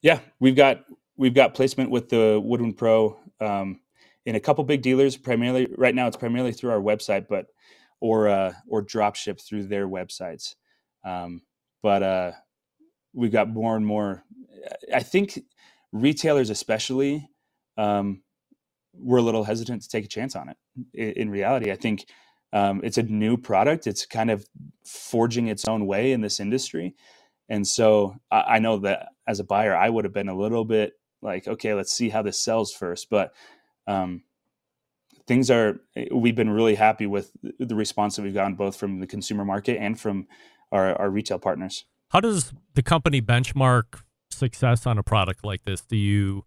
[0.00, 0.84] Yeah, we've got
[1.16, 3.80] we've got placement with the Woodwind Pro um,
[4.26, 5.16] in a couple big dealers.
[5.16, 7.46] Primarily, right now, it's primarily through our website, but
[8.00, 10.54] or uh, or drop ship through their websites.
[11.04, 11.42] Um,
[11.82, 12.32] but uh,
[13.12, 14.22] we've got more and more.
[14.94, 15.40] I think
[15.94, 17.30] retailers especially
[17.78, 18.22] um,
[18.92, 20.56] were a little hesitant to take a chance on it
[20.92, 21.70] in, in reality.
[21.70, 22.06] I think
[22.52, 23.86] um, it's a new product.
[23.86, 24.46] It's kind of
[24.84, 26.94] forging its own way in this industry.
[27.48, 30.64] And so I, I, know that as a buyer i would have been a little
[30.64, 30.92] bit
[31.22, 33.08] like okay let's see how this sells first.
[33.08, 33.32] But
[33.86, 34.22] um,
[35.26, 35.80] things are
[36.10, 39.78] we've been really happy with the response that we've gotten both from the consumer market
[39.78, 40.26] and from
[40.72, 41.84] our, our retail partners.
[42.08, 44.02] How does the company benchmark
[44.34, 45.80] success on a product like this?
[45.82, 46.44] Do you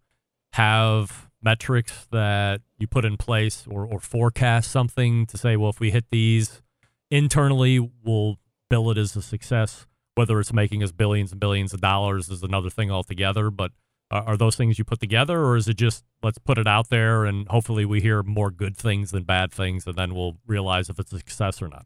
[0.54, 5.80] have metrics that you put in place or, or forecast something to say, well, if
[5.80, 6.62] we hit these
[7.10, 8.38] internally, we'll
[8.70, 9.86] bill it as a success?
[10.16, 13.52] Whether it's making us billions and billions of dollars is another thing altogether.
[13.52, 13.72] But
[14.10, 16.90] are, are those things you put together, or is it just let's put it out
[16.90, 20.90] there and hopefully we hear more good things than bad things, and then we'll realize
[20.90, 21.86] if it's a success or not?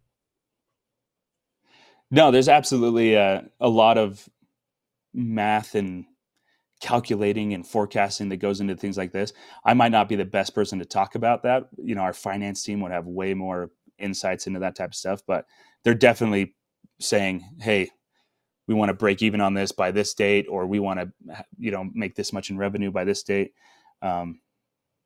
[2.09, 4.27] No, there's absolutely a, a lot of
[5.13, 6.05] math and
[6.81, 9.33] calculating and forecasting that goes into things like this.
[9.63, 11.69] I might not be the best person to talk about that.
[11.77, 15.21] You know, our finance team would have way more insights into that type of stuff,
[15.27, 15.45] but
[15.83, 16.55] they're definitely
[16.99, 17.89] saying, "Hey,
[18.67, 21.71] we want to break even on this by this date, or we want to, you
[21.71, 23.53] know, make this much in revenue by this date."
[24.01, 24.41] Um,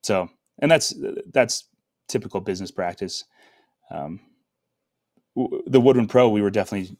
[0.03, 0.29] so,
[0.59, 0.93] and that's
[1.33, 1.67] that's
[2.07, 3.25] typical business practice.
[3.91, 4.21] Um,
[5.67, 6.97] the Woodwind Pro, we were definitely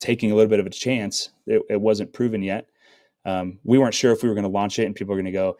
[0.00, 1.30] taking a little bit of a chance.
[1.46, 2.66] It, it wasn't proven yet.
[3.24, 5.26] Um, we weren't sure if we were going to launch it and people were going
[5.26, 5.58] to go,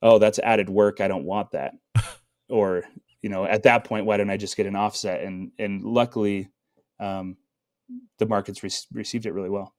[0.00, 1.00] "Oh, that's added work.
[1.00, 1.74] I don't want that,"
[2.48, 2.84] or
[3.20, 5.22] you know, at that point, why don't I just get an offset?
[5.22, 6.50] And and luckily,
[7.00, 7.36] um,
[8.18, 9.74] the markets re- received it really well.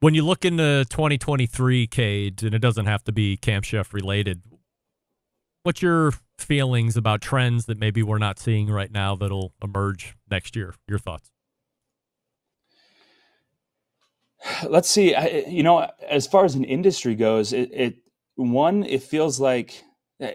[0.00, 4.42] When you look into 2023, Cade, and it doesn't have to be Camp Chef related,
[5.62, 10.56] what's your feelings about trends that maybe we're not seeing right now that'll emerge next
[10.56, 10.74] year?
[10.88, 11.31] Your thoughts?
[14.68, 17.96] Let's see I, you know as far as an industry goes it, it
[18.36, 19.82] one it feels like
[20.20, 20.34] eh,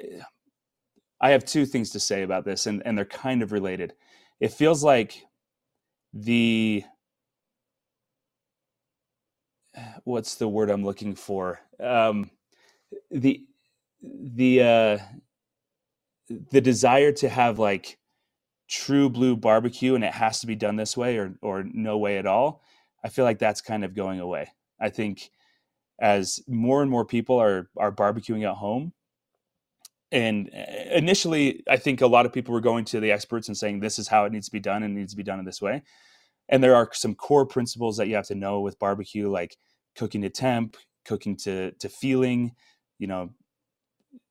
[1.22, 3.94] i have two things to say about this and, and they're kind of related.
[4.40, 5.24] It feels like
[6.14, 6.84] the
[10.04, 11.60] what's the word i'm looking for?
[11.80, 12.32] Um,
[13.12, 13.46] the
[14.02, 14.98] the uh,
[16.52, 17.98] the desire to have like
[18.70, 22.18] true blue barbecue and it has to be done this way or or no way
[22.18, 22.64] at all
[23.08, 24.50] I feel like that's kind of going away.
[24.82, 25.32] I think
[26.02, 28.94] as more and more people are are barbecuing at home,
[30.12, 33.58] and eh, initially, I think a lot of people were going to the experts and
[33.58, 35.46] saying this is how it needs to be done and needs to be done in
[35.46, 35.84] this way.
[36.50, 39.58] and there are some core principles that you have to know with barbecue, like
[39.96, 42.54] cooking to temp, cooking to to feeling,
[43.00, 43.30] you know,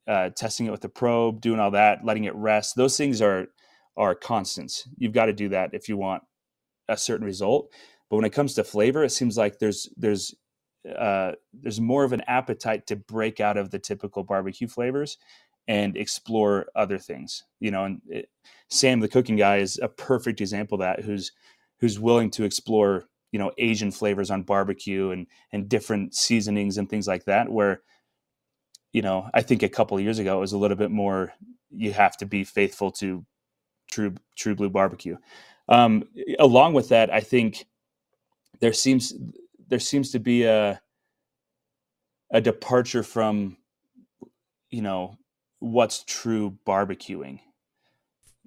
[0.09, 2.77] uh, testing it with the probe, doing all that, letting it rest.
[2.77, 3.49] Those things are
[3.97, 4.89] are constants.
[4.99, 6.23] You've got to do that if you want
[6.89, 7.73] a certain result.
[8.11, 10.35] But when it comes to flavor, it seems like there's there's
[10.99, 15.19] uh, there's more of an appetite to break out of the typical barbecue flavors
[15.69, 17.45] and explore other things.
[17.59, 18.29] You know, and it,
[18.71, 21.05] Sam, the cooking guy, is a perfect example of that.
[21.05, 21.33] Who's
[21.81, 26.89] who's willing to explore you know Asian flavors on barbecue and and different seasonings and
[26.89, 27.51] things like that.
[27.51, 27.83] Where
[28.93, 31.35] you know, I think a couple years ago it was a little bit more.
[31.71, 33.27] You have to be faithful to
[33.91, 35.17] true true blue barbecue.
[35.69, 36.05] Um,
[36.39, 37.67] along with that, I think
[38.61, 39.15] there seems
[39.69, 40.81] there seems to be a
[42.33, 43.57] a departure from
[44.71, 45.17] you know
[45.61, 47.41] what's true barbecuing.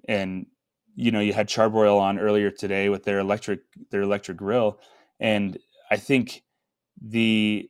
[0.08, 0.46] And
[0.94, 4.80] you know you had charbroil on earlier today with their electric their electric grill.
[5.18, 5.58] And
[5.90, 6.42] i think
[7.00, 7.68] the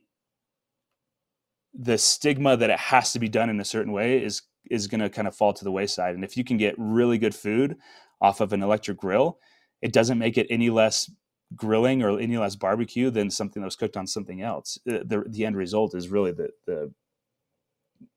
[1.73, 5.01] the stigma that it has to be done in a certain way is is going
[5.01, 6.15] to kind of fall to the wayside.
[6.15, 7.77] And if you can get really good food
[8.21, 9.39] off of an electric grill
[9.81, 11.11] it doesn't make it any less
[11.55, 14.77] grilling or any less barbecue than something that was cooked on something else.
[14.89, 16.91] Uh, the the end result is really the the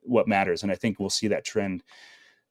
[0.02, 1.82] what matters, and I think we'll see that trend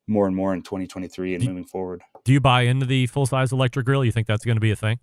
[0.07, 2.01] more and more in 2023 and do, moving forward.
[2.25, 4.03] Do you buy into the full size electric grill?
[4.03, 4.99] You think that's going to be a thing?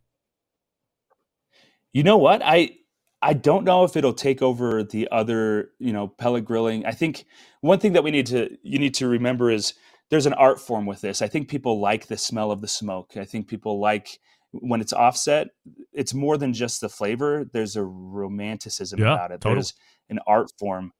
[1.93, 2.77] You know what I.
[3.23, 6.87] I don't know if it'll take over the other, you know, pellet grilling.
[6.87, 7.27] I think
[7.61, 9.75] one thing that we need to you need to remember is
[10.09, 11.21] there's an art form with this.
[11.21, 13.17] I think people like the smell of the smoke.
[13.17, 14.21] I think people like
[14.53, 15.49] when it's offset,
[15.93, 17.49] it's more than just the flavor.
[17.53, 19.41] There's a romanticism yeah, about it.
[19.41, 19.57] Totally.
[19.57, 19.75] There's
[20.09, 20.93] an art form.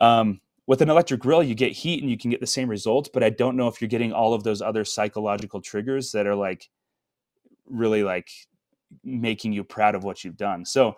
[0.00, 3.10] Um, with an electric grill, you get heat and you can get the same results,
[3.12, 6.36] but I don't know if you're getting all of those other psychological triggers that are
[6.36, 6.68] like
[7.66, 8.30] really like
[9.02, 10.64] making you proud of what you've done.
[10.64, 10.96] So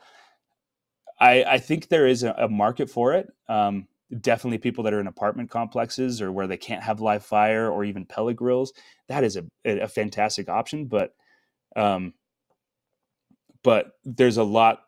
[1.21, 3.33] I, I think there is a, a market for it.
[3.49, 3.87] Um,
[4.21, 7.85] definitely people that are in apartment complexes or where they can't have live fire or
[7.85, 8.73] even pellet grills.
[9.09, 11.15] That is a, a fantastic option, but
[11.77, 12.15] um,
[13.63, 14.83] but there's a lot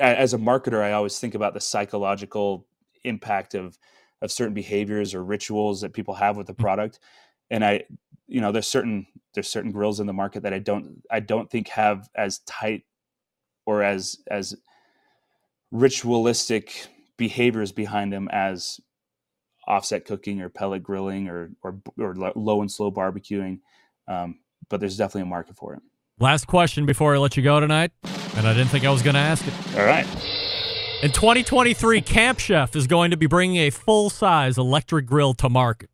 [0.00, 2.66] as a marketer i always think about the psychological
[3.04, 3.78] impact of
[4.22, 6.58] of certain behaviors or rituals that people have with the mm.
[6.58, 6.98] product.
[7.50, 7.84] And i
[8.26, 11.50] you know there's certain there's certain grills in the market that i don't i don't
[11.50, 12.84] think have as tight
[13.64, 14.54] or as as
[15.70, 18.80] ritualistic behaviors behind them as
[19.66, 23.60] offset cooking or pellet grilling or or, or low and slow barbecuing.
[24.08, 25.82] Um, but there's definitely a market for it
[26.20, 27.92] Last question before I let you go tonight,
[28.36, 29.54] and I didn't think I was going to ask it.
[29.78, 30.06] All right.
[31.00, 35.48] In 2023, Camp Chef is going to be bringing a full size electric grill to
[35.48, 35.90] market.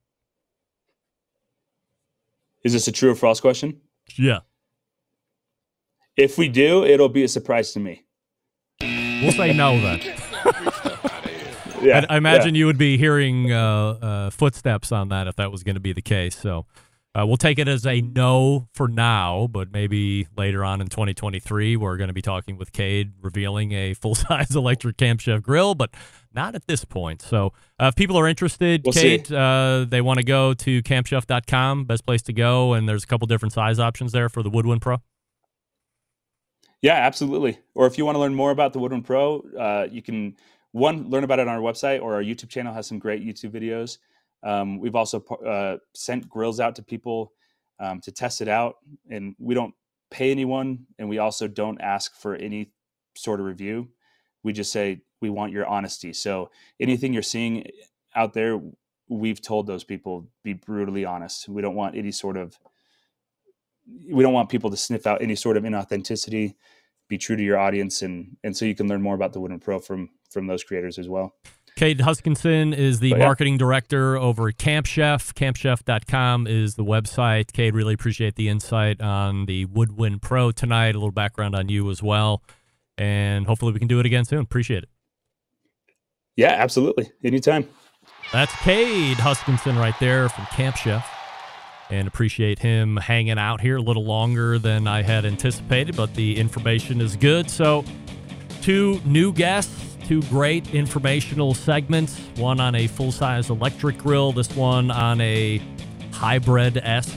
[2.63, 3.83] Is this a true or false question?
[4.17, 4.41] Yeah.
[6.17, 8.05] If we do, it'll be a surprise to me.
[8.81, 10.01] We'll say no then.
[11.83, 12.61] yeah, I, I imagine yeah.
[12.61, 15.93] you would be hearing uh, uh, footsteps on that if that was going to be
[15.93, 16.35] the case.
[16.39, 16.65] So
[17.17, 21.77] uh, we'll take it as a no for now, but maybe later on in 2023,
[21.77, 25.75] we're going to be talking with Cade, revealing a full size electric Camp Chef grill,
[25.77, 25.91] but
[26.35, 27.23] not at this point.
[27.23, 31.85] So uh, if people are interested, we'll Cade, uh, they want to go to campchef.com,
[31.85, 32.73] best place to go.
[32.73, 34.99] And there's a couple different size options there for the Woodwind Pro.
[36.83, 37.61] Yeah, absolutely.
[37.75, 40.37] Or if you want to learn more about the Woodwind Pro, uh, you can,
[40.73, 43.53] one, learn about it on our website or our YouTube channel has some great YouTube
[43.53, 43.99] videos.
[44.45, 47.33] Um, we've also uh, sent grills out to people
[47.81, 48.77] um, to test it out,
[49.11, 49.75] and we don't
[50.11, 52.71] pay anyone, and we also don't ask for any
[53.17, 53.89] sort of review.
[54.43, 56.13] We just say we want your honesty.
[56.13, 57.67] So anything you're seeing
[58.15, 58.61] out there,
[59.09, 61.49] we've told those people be brutally honest.
[61.49, 62.59] We don't want any sort of
[64.11, 66.55] we don't want people to sniff out any sort of inauthenticity.
[67.09, 69.63] Be true to your audience, and and so you can learn more about the Woodwind
[69.63, 71.35] Pro from from those creators as well.
[71.77, 73.25] Cade Huskinson is the oh, yeah.
[73.25, 75.35] marketing director over at Camp Chef.
[75.35, 77.53] CampChef.com is the website.
[77.53, 81.91] Cade, really appreciate the insight on the Woodwind Pro tonight, a little background on you
[81.91, 82.43] as well.
[82.97, 84.41] And hopefully we can do it again soon.
[84.41, 84.89] Appreciate it.
[86.37, 87.11] Yeah, absolutely.
[87.25, 87.69] Anytime.
[88.33, 91.09] That's Cade Huskinson right there from Camp Chef.
[91.91, 96.39] And appreciate him hanging out here a little longer than I had anticipated, but the
[96.39, 97.51] information is good.
[97.51, 97.85] So,
[98.63, 104.55] two new guests Two great informational segments one on a full size electric grill, this
[104.55, 105.63] one on a
[106.13, 107.17] hybrid esque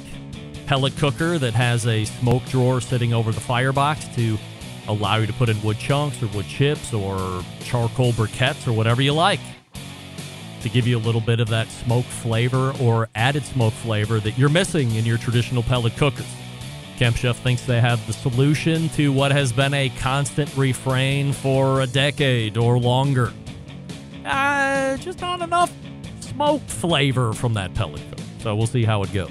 [0.67, 4.37] pellet cooker that has a smoke drawer sitting over the firebox to
[4.87, 9.01] allow you to put in wood chunks or wood chips or charcoal briquettes or whatever
[9.01, 9.39] you like
[10.61, 14.37] to give you a little bit of that smoke flavor or added smoke flavor that
[14.37, 16.25] you're missing in your traditional pellet cookers.
[16.97, 21.81] Camp Chef thinks they have the solution to what has been a constant refrain for
[21.81, 23.31] a decade or longer.
[24.25, 25.71] Uh, just not enough
[26.19, 28.01] smoked flavor from that pellet.
[28.39, 29.29] So we'll see how it goes.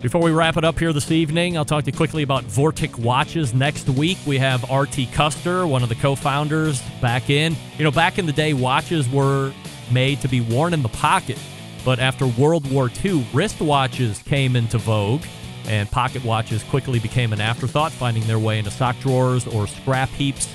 [0.00, 2.96] Before we wrap it up here this evening, I'll talk to you quickly about Vortic
[2.96, 3.52] watches.
[3.52, 7.56] Next week, we have RT Custer, one of the co founders, back in.
[7.78, 9.52] You know, back in the day, watches were
[9.90, 11.38] made to be worn in the pocket,
[11.84, 15.24] but after World War II, wristwatches came into vogue,
[15.68, 20.08] and pocket watches quickly became an afterthought, finding their way into sock drawers or scrap
[20.10, 20.52] heaps.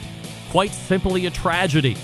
[0.50, 1.96] Quite simply a tragedy.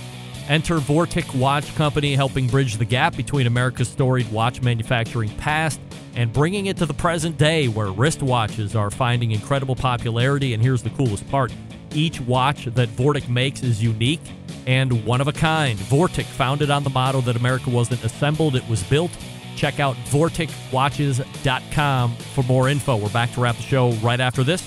[0.47, 5.79] Enter Vortic Watch Company, helping bridge the gap between America's storied watch manufacturing past
[6.15, 10.53] and bringing it to the present day where wristwatches are finding incredible popularity.
[10.53, 11.51] And here's the coolest part
[11.93, 14.21] each watch that Vortic makes is unique
[14.65, 15.77] and one of a kind.
[15.79, 19.11] Vortic, founded on the motto that America wasn't assembled, it was built.
[19.59, 22.95] Check out vorticwatches.com for more info.
[22.95, 24.63] We're back to wrap the show right after this.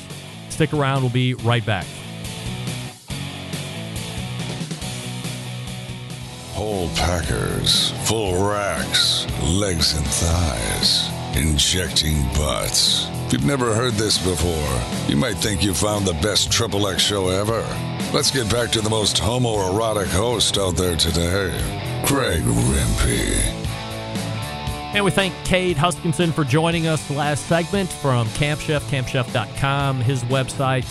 [0.51, 1.87] Stick around, we'll be right back.
[6.53, 13.07] Whole packers, full racks, legs and thighs, injecting butts.
[13.29, 14.79] If you've never heard this before,
[15.09, 17.63] you might think you found the best Triple X show ever.
[18.13, 21.59] Let's get back to the most homoerotic host out there today,
[22.05, 23.62] Craig Rempe.
[24.95, 30.23] And we thank Cade Huskinson for joining us last segment from Camp Chef, campchef.com, his
[30.25, 30.85] website.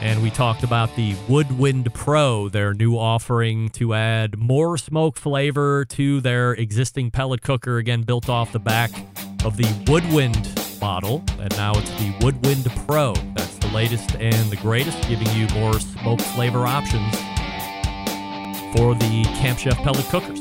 [0.00, 5.84] And we talked about the Woodwind Pro, their new offering to add more smoke flavor
[5.90, 8.90] to their existing pellet cooker, again, built off the back
[9.44, 10.50] of the Woodwind
[10.80, 11.22] model.
[11.38, 13.12] And now it's the Woodwind Pro.
[13.34, 17.14] That's the latest and the greatest, giving you more smoke flavor options
[18.74, 20.40] for the Camp Chef pellet cookers.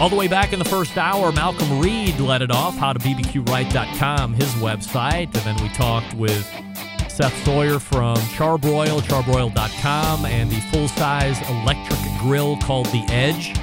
[0.00, 4.54] All the way back in the first hour, Malcolm Reed led it off, howtobbqright.com, his
[4.54, 5.24] website.
[5.24, 6.46] And then we talked with
[7.08, 13.58] Seth Sawyer from Charbroil, charbroil.com, and the full size electric grill called the Edge.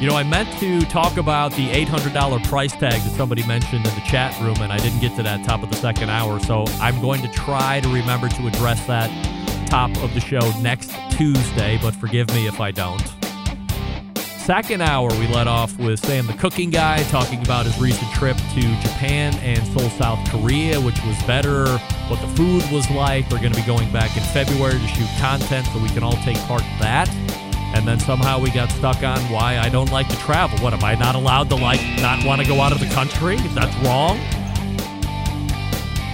[0.00, 3.94] You know, I meant to talk about the $800 price tag that somebody mentioned in
[3.94, 6.40] the chat room, and I didn't get to that top of the second hour.
[6.40, 9.10] So I'm going to try to remember to address that
[9.68, 13.25] top of the show next Tuesday, but forgive me if I don't.
[14.46, 18.36] Second hour, we let off with Sam the Cooking Guy talking about his recent trip
[18.36, 21.66] to Japan and Seoul, South Korea, which was better,
[22.06, 23.28] what the food was like.
[23.28, 26.16] We're going to be going back in February to shoot content so we can all
[26.22, 27.12] take part in that.
[27.74, 30.56] And then somehow we got stuck on why I don't like to travel.
[30.60, 33.34] What, am I not allowed to like not want to go out of the country?
[33.34, 34.16] If that's wrong.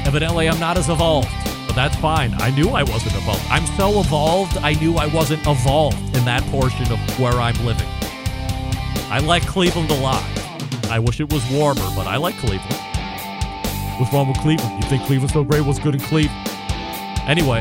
[0.07, 1.29] Evidently, I'm not as evolved,
[1.67, 2.33] but that's fine.
[2.39, 3.45] I knew I wasn't evolved.
[3.51, 7.87] I'm so evolved, I knew I wasn't evolved in that portion of where I'm living.
[9.13, 10.25] I like Cleveland a lot.
[10.89, 12.75] I wish it was warmer, but I like Cleveland.
[14.01, 14.83] What's wrong with Cleveland?
[14.83, 15.61] You think Cleveland's so great?
[15.67, 16.49] What's good in Cleveland?
[17.29, 17.61] Anyway,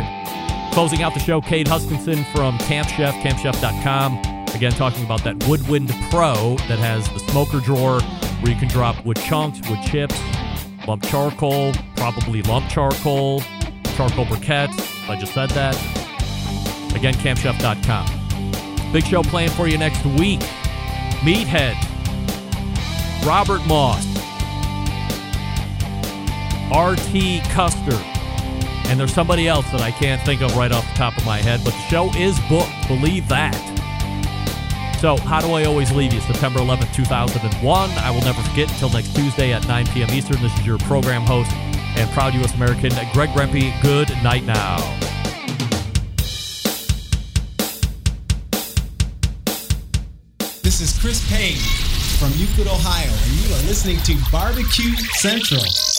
[0.72, 4.46] closing out the show, Cade Huskinson from Camp Chef, campchef.com.
[4.56, 9.06] Again, talking about that Woodwind Pro that has the smoker drawer where you can drop
[9.06, 10.18] wood chunks, wood chips,
[10.88, 13.42] lump charcoal, probably lump charcoal,
[13.98, 15.10] charcoal briquettes.
[15.10, 15.76] I just said that.
[16.96, 18.94] Again, campchef.com.
[18.94, 20.40] Big show planned for you next week.
[21.22, 21.76] Meathead,
[23.26, 24.08] Robert Moss,
[26.72, 27.96] RT Custer,
[28.90, 31.38] and there's somebody else that I can't think of right off the top of my
[31.38, 32.72] head, but the show is booked.
[32.88, 33.56] Believe that.
[35.00, 36.22] So, how do I always leave you?
[36.22, 37.90] September 11th, 2001.
[37.92, 40.10] I will never forget until next Tuesday at 9 p.m.
[40.10, 40.42] Eastern.
[40.42, 42.56] This is your program host and proud U.S.
[42.56, 43.80] American, Greg Rempe.
[43.82, 44.78] Good night now.
[50.72, 51.58] This is Chris Payne
[52.18, 55.91] from Euclid, Ohio, and you are listening to Barbecue Central.